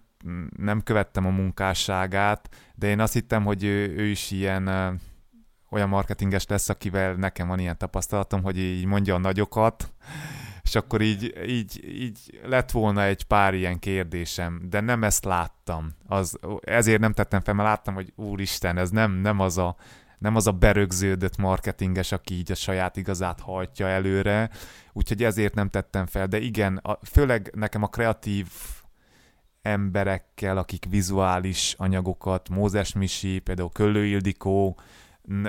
[0.56, 4.68] nem követtem a munkásságát, de én azt hittem, hogy ő, ő is ilyen
[5.70, 9.92] olyan marketinges lesz, akivel nekem van ilyen tapasztalatom, hogy így mondja a nagyokat,
[10.64, 15.94] és akkor így, így, így lett volna egy pár ilyen kérdésem, de nem ezt láttam.
[16.06, 19.76] Az, ezért nem tettem fel, mert láttam, hogy úristen, ez nem, nem az a
[20.18, 24.50] nem az a berögződött marketinges, aki így a saját igazát hajtja előre,
[24.92, 28.46] úgyhogy ezért nem tettem fel, de igen, a, főleg nekem a kreatív
[29.62, 34.78] emberekkel, akik vizuális anyagokat, Mózes Misi, például Köllő Ildikó,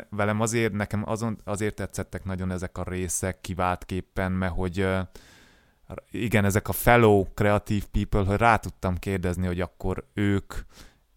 [0.10, 4.88] velem azért, nekem azon, azért tetszettek nagyon ezek a részek kiváltképpen, mert hogy
[6.12, 10.54] igen, ezek a fellow creative people, hogy rá tudtam kérdezni, hogy akkor ők,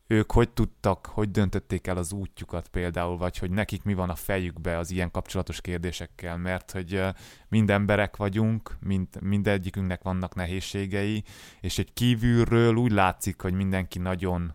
[0.06, 4.14] ők hogy tudtak, hogy döntötték el az útjukat például, vagy hogy nekik mi van a
[4.14, 7.02] fejükbe az ilyen kapcsolatos kérdésekkel, mert hogy
[7.48, 11.24] mind emberek vagyunk, mind, mindegyikünknek vannak nehézségei,
[11.61, 14.52] és egy kívülről úgy látszik, hogy mindenki nagyon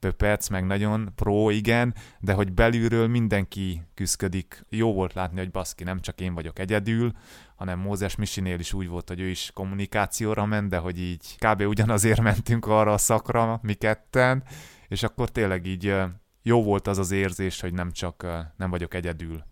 [0.00, 4.64] pöpec, meg nagyon pro, igen, de hogy belülről mindenki küzdik.
[4.68, 7.12] Jó volt látni, hogy baszki, nem csak én vagyok egyedül,
[7.56, 11.60] hanem Mózes Misinél is úgy volt, hogy ő is kommunikációra ment, de hogy így kb.
[11.60, 14.42] ugyanazért mentünk arra a szakra, mi ketten,
[14.88, 15.94] és akkor tényleg így
[16.42, 18.26] jó volt az az érzés, hogy nem csak
[18.56, 19.44] nem vagyok egyedül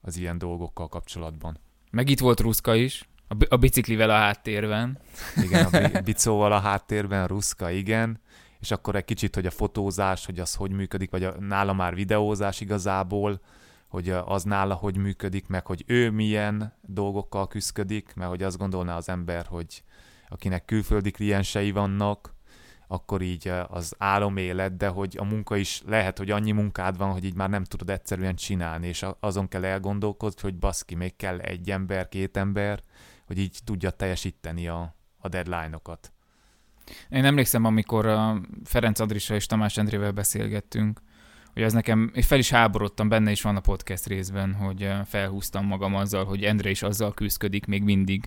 [0.00, 1.60] az ilyen dolgokkal kapcsolatban.
[1.90, 3.08] Meg itt volt Ruszka is,
[3.48, 4.98] a, biciklivel a háttérben.
[5.42, 8.20] Igen, a bicóval a háttérben, Ruszka, igen
[8.60, 11.94] és akkor egy kicsit, hogy a fotózás, hogy az hogy működik, vagy a, nála már
[11.94, 13.40] videózás igazából,
[13.88, 18.96] hogy az nála hogy működik, meg hogy ő milyen dolgokkal küzdik, mert hogy azt gondolná
[18.96, 19.82] az ember, hogy
[20.28, 22.34] akinek külföldi kliensei vannak,
[22.86, 23.96] akkor így az
[24.36, 27.64] élet, de hogy a munka is lehet, hogy annyi munkád van, hogy így már nem
[27.64, 32.82] tudod egyszerűen csinálni, és azon kell elgondolkodni, hogy baszki, még kell egy ember, két ember,
[33.26, 36.12] hogy így tudja teljesíteni a, a deadline-okat.
[37.10, 41.00] Én emlékszem, amikor a Ferenc Adrisa és Tamás Endrével beszélgettünk,
[41.52, 45.66] hogy ez nekem, és fel is háborodtam, benne is van a podcast részben, hogy felhúztam
[45.66, 48.24] magam azzal, hogy Endre is azzal küzdik még mindig,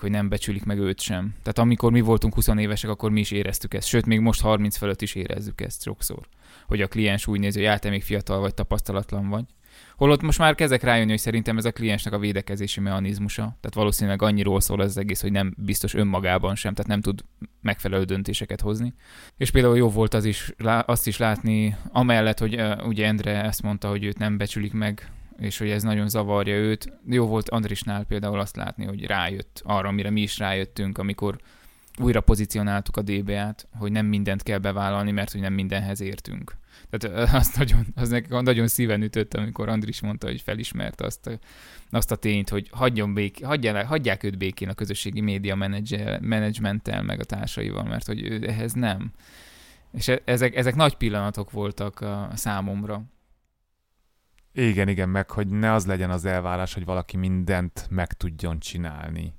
[0.00, 1.34] hogy nem becsülik meg őt sem.
[1.42, 4.76] Tehát amikor mi voltunk 20 évesek, akkor mi is éreztük ezt, sőt, még most 30
[4.76, 6.28] fölött is érezzük ezt sokszor.
[6.66, 9.44] Hogy a kliens úgy nézi, hogy hát még fiatal vagy, tapasztalatlan vagy.
[9.96, 13.42] Holott most már kezdek rájönni, hogy szerintem ez a kliensnek a védekezési mechanizmusa.
[13.42, 17.20] Tehát valószínűleg annyiról szól az egész, hogy nem biztos önmagában sem, tehát nem tud
[17.60, 18.94] megfelelő döntéseket hozni.
[19.36, 20.52] És például jó volt az is,
[20.86, 25.10] azt is látni, amellett, hogy uh, ugye Endre ezt mondta, hogy őt nem becsülik meg,
[25.38, 26.92] és hogy ez nagyon zavarja őt.
[27.06, 31.38] Jó volt Andrisnál például azt látni, hogy rájött arra, amire mi is rájöttünk, amikor
[31.98, 36.56] újra pozícionáltuk a DBA-t, hogy nem mindent kell bevállalni, mert hogy nem mindenhez értünk.
[36.98, 41.38] Tehát azt nagyon, az nekem nagyon szíven ütött, amikor Andris mondta, hogy felismerte azt a,
[41.90, 45.54] azt a tényt, hogy hagyjon bék, hagyják, hagyják őt békén a közösségi média
[46.20, 49.12] menedzsmenttel, meg a társaival, mert hogy ő ehhez nem.
[49.92, 53.02] És e, ezek, ezek nagy pillanatok voltak a számomra.
[54.52, 59.34] Igen, igen, meg hogy ne az legyen az elvárás, hogy valaki mindent meg tudjon csinálni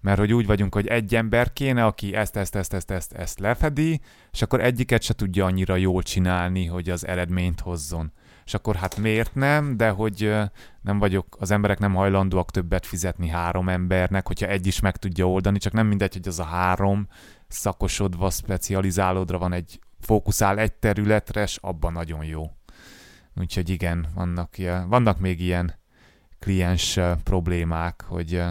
[0.00, 3.38] mert hogy úgy vagyunk, hogy egy ember kéne, aki ezt, ezt, ezt, ezt, ezt, ezt
[3.38, 4.00] lefedi,
[4.32, 8.12] és akkor egyiket se tudja annyira jól csinálni, hogy az eredményt hozzon.
[8.44, 10.34] És akkor hát miért nem, de hogy
[10.80, 15.28] nem vagyok, az emberek nem hajlandóak többet fizetni három embernek, hogyha egy is meg tudja
[15.28, 17.08] oldani, csak nem mindegy, hogy az a három
[17.48, 22.50] szakosodva, specializálódra van egy, fókuszál egy területre, és abban nagyon jó.
[23.36, 24.54] Úgyhogy igen, vannak,
[24.86, 25.74] vannak még ilyen
[26.38, 28.42] kliens problémák, hogy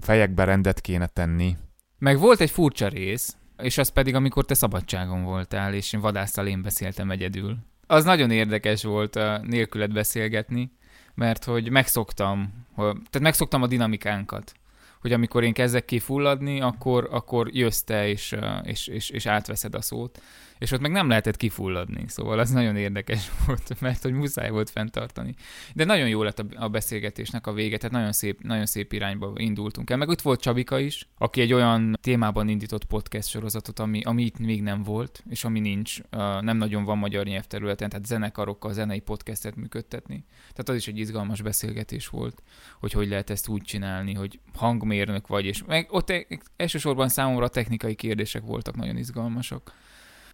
[0.00, 1.56] fejekbe rendet kéne tenni.
[1.98, 6.46] Meg volt egy furcsa rész, és az pedig, amikor te szabadságon voltál, és én vadásztal
[6.46, 7.56] én beszéltem egyedül.
[7.86, 10.72] Az nagyon érdekes volt nélküled beszélgetni,
[11.14, 14.52] mert hogy megszoktam, hogy, tehát megszoktam a dinamikánkat,
[15.00, 19.80] hogy amikor én kezdek kifulladni, akkor, akkor jössz te, és, és, és, és átveszed a
[19.80, 20.20] szót
[20.62, 24.70] és ott meg nem lehetett kifulladni, szóval az nagyon érdekes volt, mert hogy muszáj volt
[24.70, 25.34] fenntartani.
[25.74, 29.90] De nagyon jó lett a, beszélgetésnek a vége, tehát nagyon szép, nagyon szép irányba indultunk
[29.90, 29.96] el.
[29.96, 34.38] Meg ott volt Csabika is, aki egy olyan témában indított podcast sorozatot, ami, ami itt
[34.38, 36.00] még nem volt, és ami nincs,
[36.40, 40.24] nem nagyon van magyar nyelvterületen, tehát zenekarokkal zenei podcastet működtetni.
[40.38, 42.42] Tehát az is egy izgalmas beszélgetés volt,
[42.80, 47.48] hogy hogy lehet ezt úgy csinálni, hogy hangmérnök vagy, és meg ott e- elsősorban számomra
[47.48, 49.72] technikai kérdések voltak nagyon izgalmasak.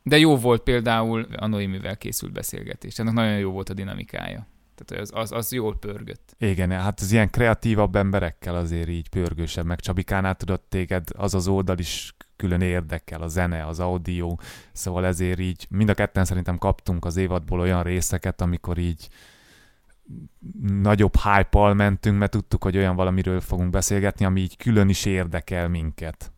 [0.09, 2.99] De jó volt például a Noémivel készült beszélgetés.
[2.99, 4.47] Ennek nagyon jó volt a dinamikája.
[4.75, 6.35] Tehát az, az, az jól pörgött.
[6.39, 11.49] Igen, hát az ilyen kreatívabb emberekkel azért így pörgősebb, meg Csabikánál tudott téged az az
[11.49, 14.37] oldal is külön érdekel, a zene, az audio,
[14.73, 19.09] szóval ezért így mind a ketten szerintem kaptunk az évadból olyan részeket, amikor így
[20.83, 25.69] nagyobb hype mentünk, mert tudtuk, hogy olyan valamiről fogunk beszélgetni, ami így külön is érdekel
[25.69, 26.33] minket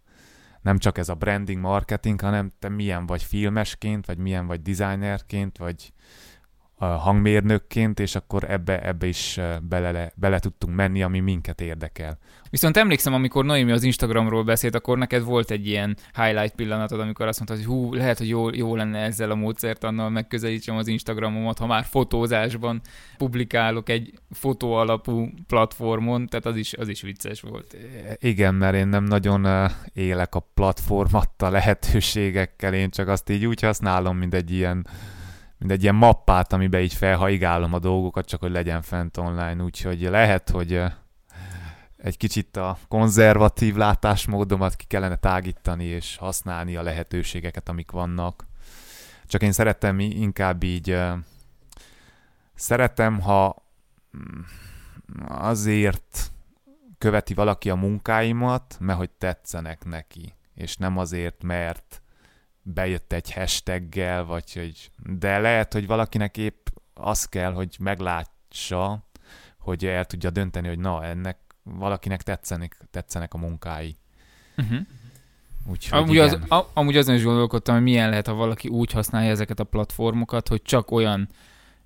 [0.62, 5.58] nem csak ez a branding, marketing, hanem te milyen vagy filmesként, vagy milyen vagy designerként,
[5.58, 5.92] vagy
[6.86, 12.18] hangmérnökként, és akkor ebbe, ebbe is bele, bele tudtunk menni, ami minket érdekel.
[12.50, 17.26] Viszont emlékszem, amikor Noémi az Instagramról beszélt, akkor neked volt egy ilyen highlight pillanatod, amikor
[17.26, 20.86] azt mondtad, hogy hú, lehet, hogy jó, jó lenne ezzel a módszert annal megközelítsem az
[20.86, 22.80] Instagramomat, ha már fotózásban
[23.16, 27.76] publikálok egy fotó alapú platformon, tehát az is, az is vicces volt.
[28.18, 34.16] Igen, mert én nem nagyon élek a platformatta lehetőségekkel, én csak azt így úgy használom,
[34.16, 34.86] mint egy ilyen
[35.60, 40.00] mint egy ilyen mappát, amiben így felhaigálom a dolgokat, csak hogy legyen fent online, úgyhogy
[40.00, 40.82] lehet, hogy
[41.96, 48.46] egy kicsit a konzervatív látásmódomat ki kellene tágítani, és használni a lehetőségeket, amik vannak.
[49.26, 50.98] Csak én szeretem inkább így,
[52.54, 53.62] szeretem, ha
[54.16, 54.40] mm,
[55.28, 56.32] azért
[56.98, 62.02] követi valaki a munkáimat, mert hogy tetszenek neki, és nem azért, mert
[62.62, 69.04] bejött egy hashtaggel, vagy hogy, de lehet, hogy valakinek épp az kell, hogy meglássa,
[69.58, 73.96] hogy el tudja dönteni, hogy na, ennek valakinek tetszenek, tetszenek a munkái.
[74.56, 74.78] Uh-huh.
[75.66, 79.30] Úgyhogy amúgy, az, a, amúgy azon is gondolkodtam, hogy milyen lehet, ha valaki úgy használja
[79.30, 81.28] ezeket a platformokat, hogy csak olyan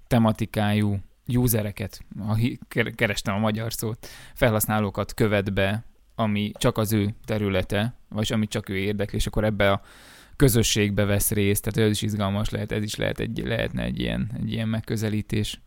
[0.06, 2.56] tematikájú usereket, a,
[2.94, 8.68] kerestem a magyar szót, felhasználókat követ be, ami csak az ő területe, vagy ami csak
[8.68, 9.82] ő érdekli, és akkor ebbe a
[10.36, 14.30] közösségbe vesz részt, tehát ez is izgalmas lehet, ez is lehet egy, lehetne egy ilyen,
[14.36, 15.60] egy ilyen megközelítés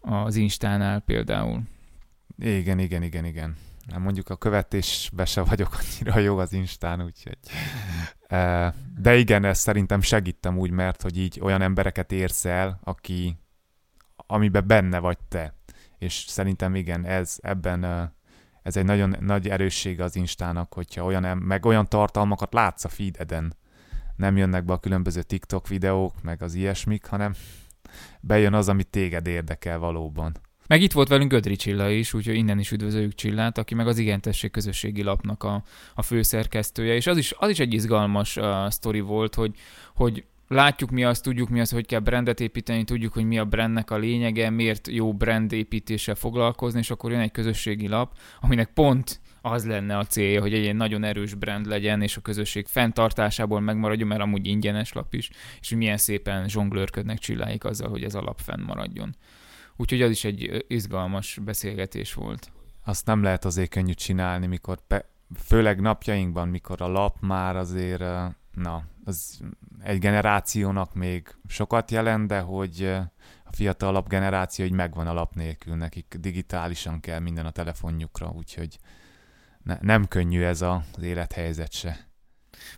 [0.00, 1.62] az Instánál például.
[2.38, 3.56] Igen, igen, igen, igen.
[3.90, 7.38] Hát mondjuk a követésbe se vagyok annyira jó az Instán, úgyhogy...
[8.98, 13.38] De igen, ez szerintem segítem úgy, mert hogy így olyan embereket érsz el, aki,
[14.16, 15.54] amiben benne vagy te.
[15.98, 18.12] És szerintem igen, ez ebben
[18.62, 23.56] ez egy nagyon nagy erőssége az Instának, hogyha olyan, meg olyan tartalmakat látsz a feededen,
[24.16, 27.34] nem jönnek be a különböző TikTok videók, meg az ilyesmik, hanem
[28.20, 30.32] bejön az, ami téged érdekel valóban.
[30.66, 33.98] Meg itt volt velünk Gödri Csilla is, úgyhogy innen is üdvözöljük Csillát, aki meg az
[33.98, 35.62] Igentesség közösségi lapnak a,
[35.94, 39.54] a főszerkesztője, és az is, az is egy izgalmas uh, sztori volt, hogy,
[39.94, 43.44] hogy látjuk mi azt, tudjuk mi azt, hogy kell brandet építeni, tudjuk, hogy mi a
[43.44, 48.72] brandnek a lényege, miért jó brand építéssel foglalkozni, és akkor jön egy közösségi lap, aminek
[48.72, 53.60] pont az lenne a célja, hogy egy nagyon erős brand legyen, és a közösség fenntartásából
[53.60, 55.30] megmaradjon, mert amúgy ingyenes lap is,
[55.60, 59.16] és milyen szépen zsonglőrködnek csilláik azzal, hogy ez a lap fennmaradjon.
[59.76, 62.52] Úgyhogy az is egy izgalmas beszélgetés volt.
[62.84, 68.04] Azt nem lehet azért könnyű csinálni, mikor pe- főleg napjainkban, mikor a lap már azért,
[68.52, 69.40] na, az
[69.82, 72.84] egy generációnak még sokat jelent, de hogy
[73.44, 78.78] a fiatalabb generáció, hogy megvan a lap nélkül, nekik digitálisan kell minden a telefonjukra, úgyhogy
[79.64, 82.12] ne, nem könnyű ez a, az élethelyzet se.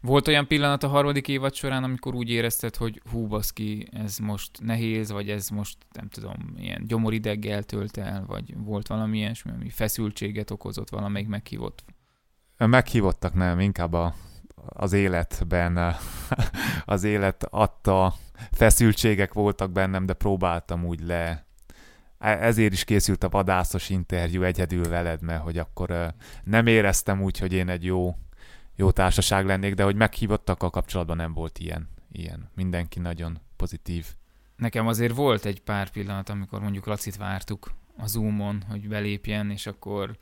[0.01, 4.51] Volt olyan pillanat a harmadik évad során, amikor úgy érezted, hogy hú, baszki, ez most
[4.63, 9.71] nehéz, vagy ez most, nem tudom, ilyen gyomorideggel tölt el, vagy volt valami ilyesmi, ami
[9.71, 11.85] feszültséget okozott valamelyik meghívott?
[12.57, 14.15] Meghívottak nem, inkább a,
[14.55, 15.77] az életben,
[16.85, 18.15] az élet adta
[18.51, 21.46] feszültségek voltak bennem, de próbáltam úgy le
[22.19, 26.15] ezért is készült a vadászos interjú egyedül veled, mert hogy akkor
[26.45, 28.17] nem éreztem úgy, hogy én egy jó,
[28.77, 31.89] jó társaság lennék, de hogy meghívottak a kapcsolatban nem volt ilyen.
[32.13, 32.51] ilyen.
[32.55, 34.07] Mindenki nagyon pozitív.
[34.57, 39.67] Nekem azért volt egy pár pillanat, amikor mondjuk Lacit vártuk a Zoomon, hogy belépjen, és
[39.67, 40.17] akkor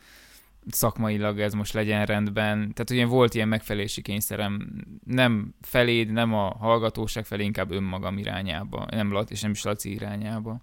[0.71, 2.59] szakmailag ez most legyen rendben.
[2.59, 8.87] Tehát ugye volt ilyen megfelelési kényszerem, nem feléd, nem a hallgatóság felé, inkább önmagam irányába,
[8.91, 10.63] nem, és nem is Laci irányába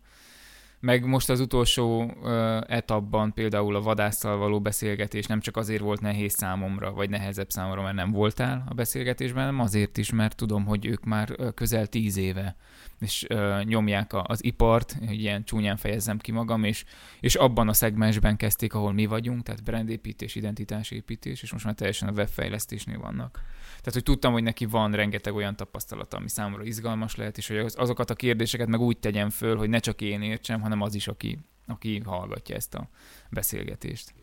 [0.81, 6.01] meg most az utolsó uh, etapban például a vadásszal való beszélgetés nem csak azért volt
[6.01, 10.65] nehéz számomra, vagy nehezebb számomra, mert nem voltál a beszélgetésben, hanem azért is, mert tudom,
[10.65, 12.55] hogy ők már közel tíz éve
[13.01, 16.83] és uh, nyomják a, az ipart, hogy ilyen csúnyán fejezzem ki magam, és,
[17.19, 22.07] és abban a szegmensben kezdték, ahol mi vagyunk, tehát brandépítés, identitásépítés, és most már teljesen
[22.07, 23.41] a webfejlesztésnél vannak.
[23.65, 27.65] Tehát, hogy tudtam, hogy neki van rengeteg olyan tapasztalata, ami számomra izgalmas lehet, és hogy
[27.75, 31.07] azokat a kérdéseket meg úgy tegyem föl, hogy ne csak én értsem, hanem az is,
[31.07, 32.89] aki, aki hallgatja ezt a
[33.29, 34.13] beszélgetést.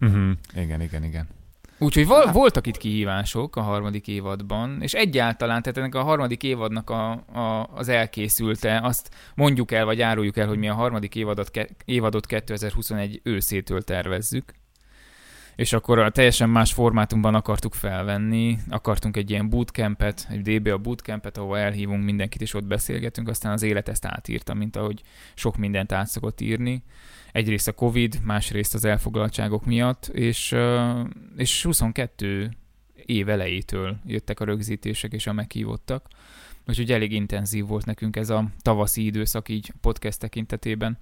[0.00, 0.30] Uh-huh.
[0.54, 1.28] Igen, igen, igen.
[1.82, 6.90] Úgyhogy val- voltak itt kihívások a harmadik évadban, és egyáltalán, tehát ennek a harmadik évadnak
[6.90, 11.50] a, a, az elkészülte, azt mondjuk el, vagy áruljuk el, hogy mi a harmadik évadot,
[11.84, 14.52] évadot 2021 őszétől tervezzük,
[15.56, 21.36] és akkor a teljesen más formátumban akartuk felvenni, akartunk egy ilyen bootcampet, egy DBA bootcampet,
[21.36, 25.02] ahol elhívunk mindenkit, és ott beszélgetünk, aztán az élet ezt átírta, mint ahogy
[25.34, 26.82] sok mindent át szokott írni.
[27.32, 30.54] Egyrészt a Covid, másrészt az elfoglaltságok miatt, és,
[31.36, 32.56] és 22
[32.94, 36.08] év elejétől jöttek a rögzítések és a meghívottak.
[36.66, 40.98] Úgyhogy elég intenzív volt nekünk ez a tavaszi időszak így podcast tekintetében.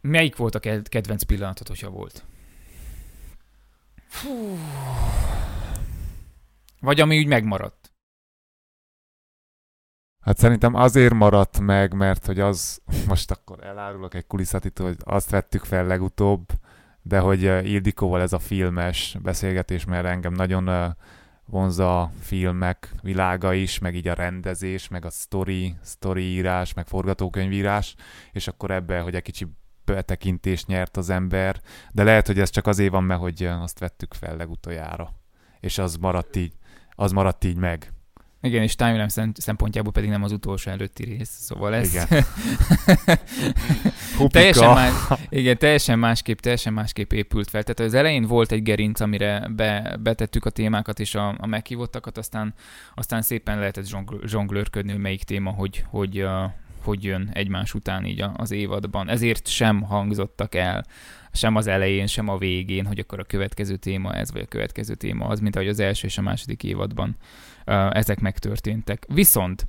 [0.00, 2.24] Melyik volt a kedvenc pillanatod, hogyha volt?
[4.08, 4.58] Fú.
[6.80, 7.75] Vagy ami úgy megmaradt.
[10.26, 15.30] Hát szerintem azért maradt meg, mert hogy az, most akkor elárulok egy kulisszatitó, hogy azt
[15.30, 16.48] vettük fel legutóbb,
[17.02, 20.94] de hogy Ildikóval ez a filmes beszélgetés, mert engem nagyon
[21.44, 26.86] vonza a filmek világa is, meg így a rendezés, meg a story, story írás, meg
[26.86, 27.94] forgatókönyvírás,
[28.32, 29.46] és akkor ebbe, hogy egy kicsi
[29.84, 31.60] betekintést nyert az ember,
[31.92, 35.12] de lehet, hogy ez csak azért van, mert hogy azt vettük fel legutoljára,
[35.60, 36.52] és az maradt így,
[36.90, 37.94] az maradt így meg.
[38.46, 41.94] Igen, és timeline szempontjából pedig nem az utolsó előtti rész, szóval ez...
[41.94, 42.24] Igen.
[44.28, 44.92] teljesen, más,
[45.28, 47.62] igen, teljesen másképp, teljesen másképp épült fel.
[47.62, 52.18] Tehát az elején volt egy gerinc, amire be, betettük a témákat és a, a meghívottakat,
[52.18, 52.54] aztán,
[52.94, 53.86] aztán szépen lehetett
[54.26, 56.26] zsonglőrködni, hogy melyik téma, hogy, hogy,
[56.82, 59.08] hogy jön egymás után így az évadban.
[59.08, 60.84] Ezért sem hangzottak el
[61.32, 64.94] sem az elején, sem a végén, hogy akkor a következő téma ez, vagy a következő
[64.94, 67.16] téma az, mint ahogy az első és a második évadban
[67.90, 69.06] ezek megtörténtek.
[69.08, 69.66] Viszont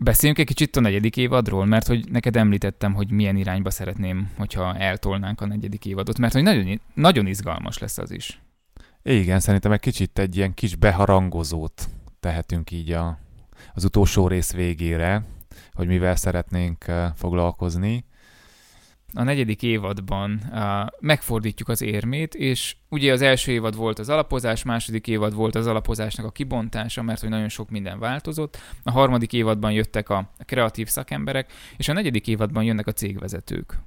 [0.00, 4.76] Beszéljünk egy kicsit a negyedik évadról, mert hogy neked említettem, hogy milyen irányba szeretném, hogyha
[4.76, 8.40] eltolnánk a negyedik évadot, mert hogy nagyon, nagyon izgalmas lesz az is.
[9.02, 11.88] Igen, szerintem egy kicsit egy ilyen kis beharangozót
[12.20, 13.18] tehetünk így a,
[13.74, 15.24] az utolsó rész végére,
[15.72, 16.84] hogy mivel szeretnénk
[17.14, 18.04] foglalkozni.
[19.14, 20.60] A negyedik évadban uh,
[21.00, 25.66] megfordítjuk az érmét, és ugye az első évad volt az alapozás, második évad volt az
[25.66, 28.58] alapozásnak a kibontása, mert hogy nagyon sok minden változott.
[28.82, 33.78] A harmadik évadban jöttek a kreatív szakemberek, és a negyedik évadban jönnek a cégvezetők.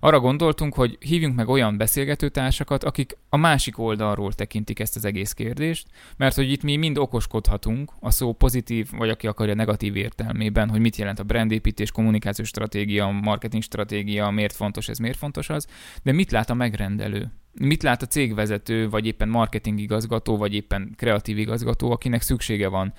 [0.00, 5.32] Arra gondoltunk, hogy hívjunk meg olyan beszélgetőtársakat, akik a másik oldalról tekintik ezt az egész
[5.32, 5.86] kérdést,
[6.16, 10.80] mert hogy itt mi mind okoskodhatunk a szó pozitív, vagy aki akarja negatív értelmében, hogy
[10.80, 15.66] mit jelent a brandépítés, kommunikációs stratégia, marketing stratégia, miért fontos ez, miért fontos az,
[16.02, 17.32] de mit lát a megrendelő?
[17.52, 22.92] Mit lát a cégvezető, vagy éppen marketing igazgató, vagy éppen kreatív igazgató, akinek szüksége van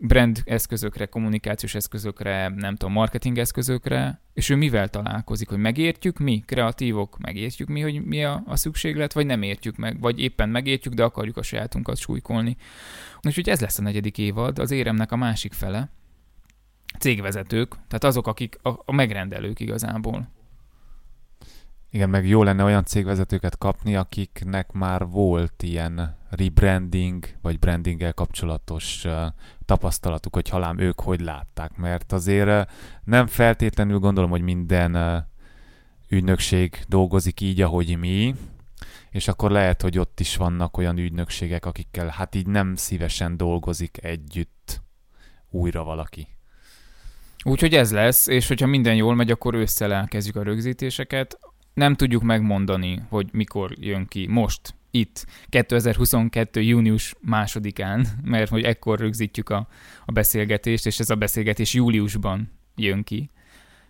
[0.00, 6.42] brand eszközökre, kommunikációs eszközökre, nem tudom, marketing eszközökre, és ő mivel találkozik, hogy megértjük mi,
[6.46, 10.94] kreatívok, megértjük mi, hogy mi a, a szükséglet, vagy nem értjük meg, vagy éppen megértjük,
[10.94, 12.56] de akarjuk a sajátunkat súlykolni.
[13.22, 15.90] Úgyhogy ez lesz a negyedik évad, az éremnek a másik fele,
[16.98, 20.28] cégvezetők, tehát azok, akik a, a megrendelők igazából.
[21.90, 29.06] Igen, meg jó lenne olyan cégvezetőket kapni, akiknek már volt ilyen rebranding, vagy brandinggel kapcsolatos
[29.68, 32.72] tapasztalatuk, hogy halám ők hogy látták, mert azért uh,
[33.04, 35.22] nem feltétlenül gondolom, hogy minden uh,
[36.08, 38.34] ügynökség dolgozik így, ahogy mi,
[39.10, 44.04] és akkor lehet, hogy ott is vannak olyan ügynökségek, akikkel hát így nem szívesen dolgozik
[44.04, 44.82] együtt
[45.50, 46.28] újra valaki.
[47.44, 51.38] Úgyhogy ez lesz, és hogyha minden jól megy, akkor ősszel elkezdjük a rögzítéseket
[51.74, 56.60] nem tudjuk megmondani, hogy mikor jön ki most, itt, 2022.
[56.60, 59.68] június másodikán, mert hogy ekkor rögzítjük a,
[60.06, 63.30] a beszélgetést, és ez a beszélgetés júliusban jön ki.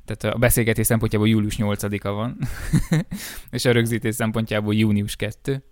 [0.04, 2.38] Tehát a beszélgetés szempontjából július 8-a van,
[3.50, 5.62] és a rögzítés szempontjából június 2.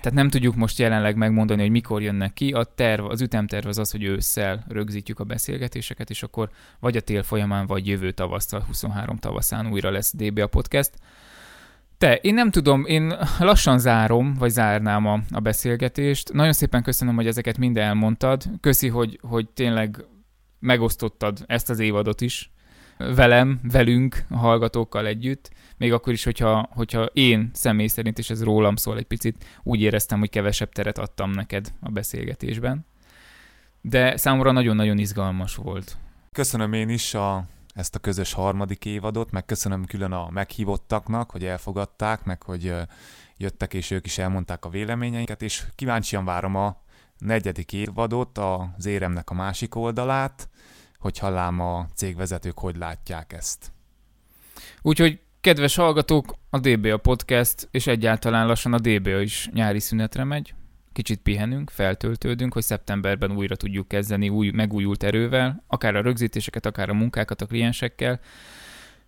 [0.00, 2.52] Tehát nem tudjuk most jelenleg megmondani, hogy mikor jönnek ki.
[2.52, 6.50] A terv, az ütemterv az az, hogy ősszel rögzítjük a beszélgetéseket, és akkor
[6.80, 10.92] vagy a tél folyamán, vagy jövő tavasztal, 23 tavaszán újra lesz DBA podcast.
[11.98, 16.32] Te, én nem tudom, én lassan zárom, vagy zárnám a, a beszélgetést.
[16.32, 18.44] Nagyon szépen köszönöm, hogy ezeket mind elmondtad.
[18.60, 20.04] Köszi, hogy, hogy tényleg
[20.58, 22.50] megosztottad ezt az évadot is
[22.98, 25.50] velem, velünk, a hallgatókkal együtt.
[25.76, 29.80] Még akkor is, hogyha, hogyha én személy szerint, és ez rólam szól egy picit, úgy
[29.80, 32.86] éreztem, hogy kevesebb teret adtam neked a beszélgetésben.
[33.80, 35.96] De számomra nagyon-nagyon izgalmas volt.
[36.32, 37.44] Köszönöm én is a,
[37.78, 42.74] ezt a közös harmadik évadot, meg köszönöm külön a meghívottaknak, hogy elfogadták, meg hogy
[43.36, 46.76] jöttek, és ők is elmondták a véleményeiket, és kíváncsian várom a
[47.18, 50.48] negyedik évadot, az éremnek a másik oldalát,
[50.98, 53.72] hogy hallám a cégvezetők hogy látják ezt.
[54.82, 60.54] Úgyhogy kedves hallgatók, a DBA podcast, és egyáltalán lassan a DBA is nyári szünetre megy.
[60.98, 66.88] Kicsit pihenünk, feltöltődünk, hogy szeptemberben újra tudjuk kezdeni új, megújult erővel, akár a rögzítéseket, akár
[66.88, 68.20] a munkákat a kliensekkel,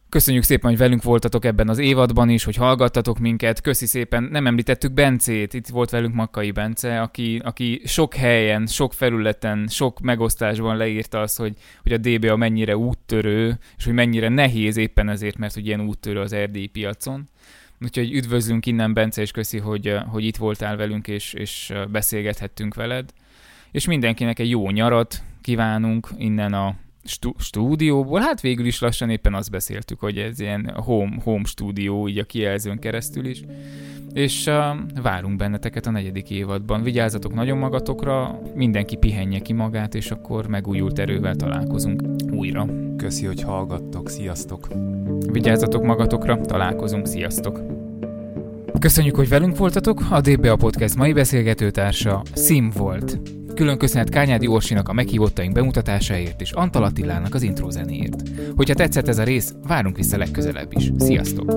[0.08, 3.60] Köszönjük szépen, hogy velünk voltatok ebben az évadban is, hogy hallgattatok minket.
[3.60, 8.92] Köszi szépen, nem említettük Bencét, itt volt velünk Makkai Bence, aki, aki sok helyen, sok
[8.92, 14.76] felületen, sok megosztásban leírta azt, hogy, hogy a DBA mennyire úttörő, és hogy mennyire nehéz
[14.76, 17.28] éppen ezért, mert hogy ilyen úttörő az erdélyi piacon.
[17.82, 23.12] Úgyhogy üdvözlünk innen, Bence, és köszi, hogy, hogy itt voltál velünk, és, és beszélgethettünk veled.
[23.70, 26.74] És mindenkinek egy jó nyarat kívánunk innen a
[27.04, 32.08] stú- stúdióból, hát végül is lassan éppen azt beszéltük, hogy ez ilyen home, home stúdió,
[32.08, 33.42] így a kijelzőn keresztül is,
[34.12, 34.54] és uh,
[35.02, 36.82] várunk benneteket a negyedik évadban.
[36.82, 42.89] Vigyázzatok nagyon magatokra, mindenki pihenje ki magát, és akkor megújult erővel találkozunk újra.
[43.00, 44.68] Köszi, hogy hallgattok, sziasztok!
[45.32, 47.60] Vigyázzatok magatokra, találkozunk, sziasztok!
[48.78, 53.20] Köszönjük, hogy velünk voltatok, a DBA Podcast mai beszélgetőtársa Sim volt.
[53.54, 58.22] Külön köszönet Kányádi Orsinak a meghívottaink bemutatásáért és Antal Attilának az intro zenéért.
[58.56, 60.92] Hogyha tetszett ez a rész, várunk vissza legközelebb is.
[60.98, 61.52] Sziasztok!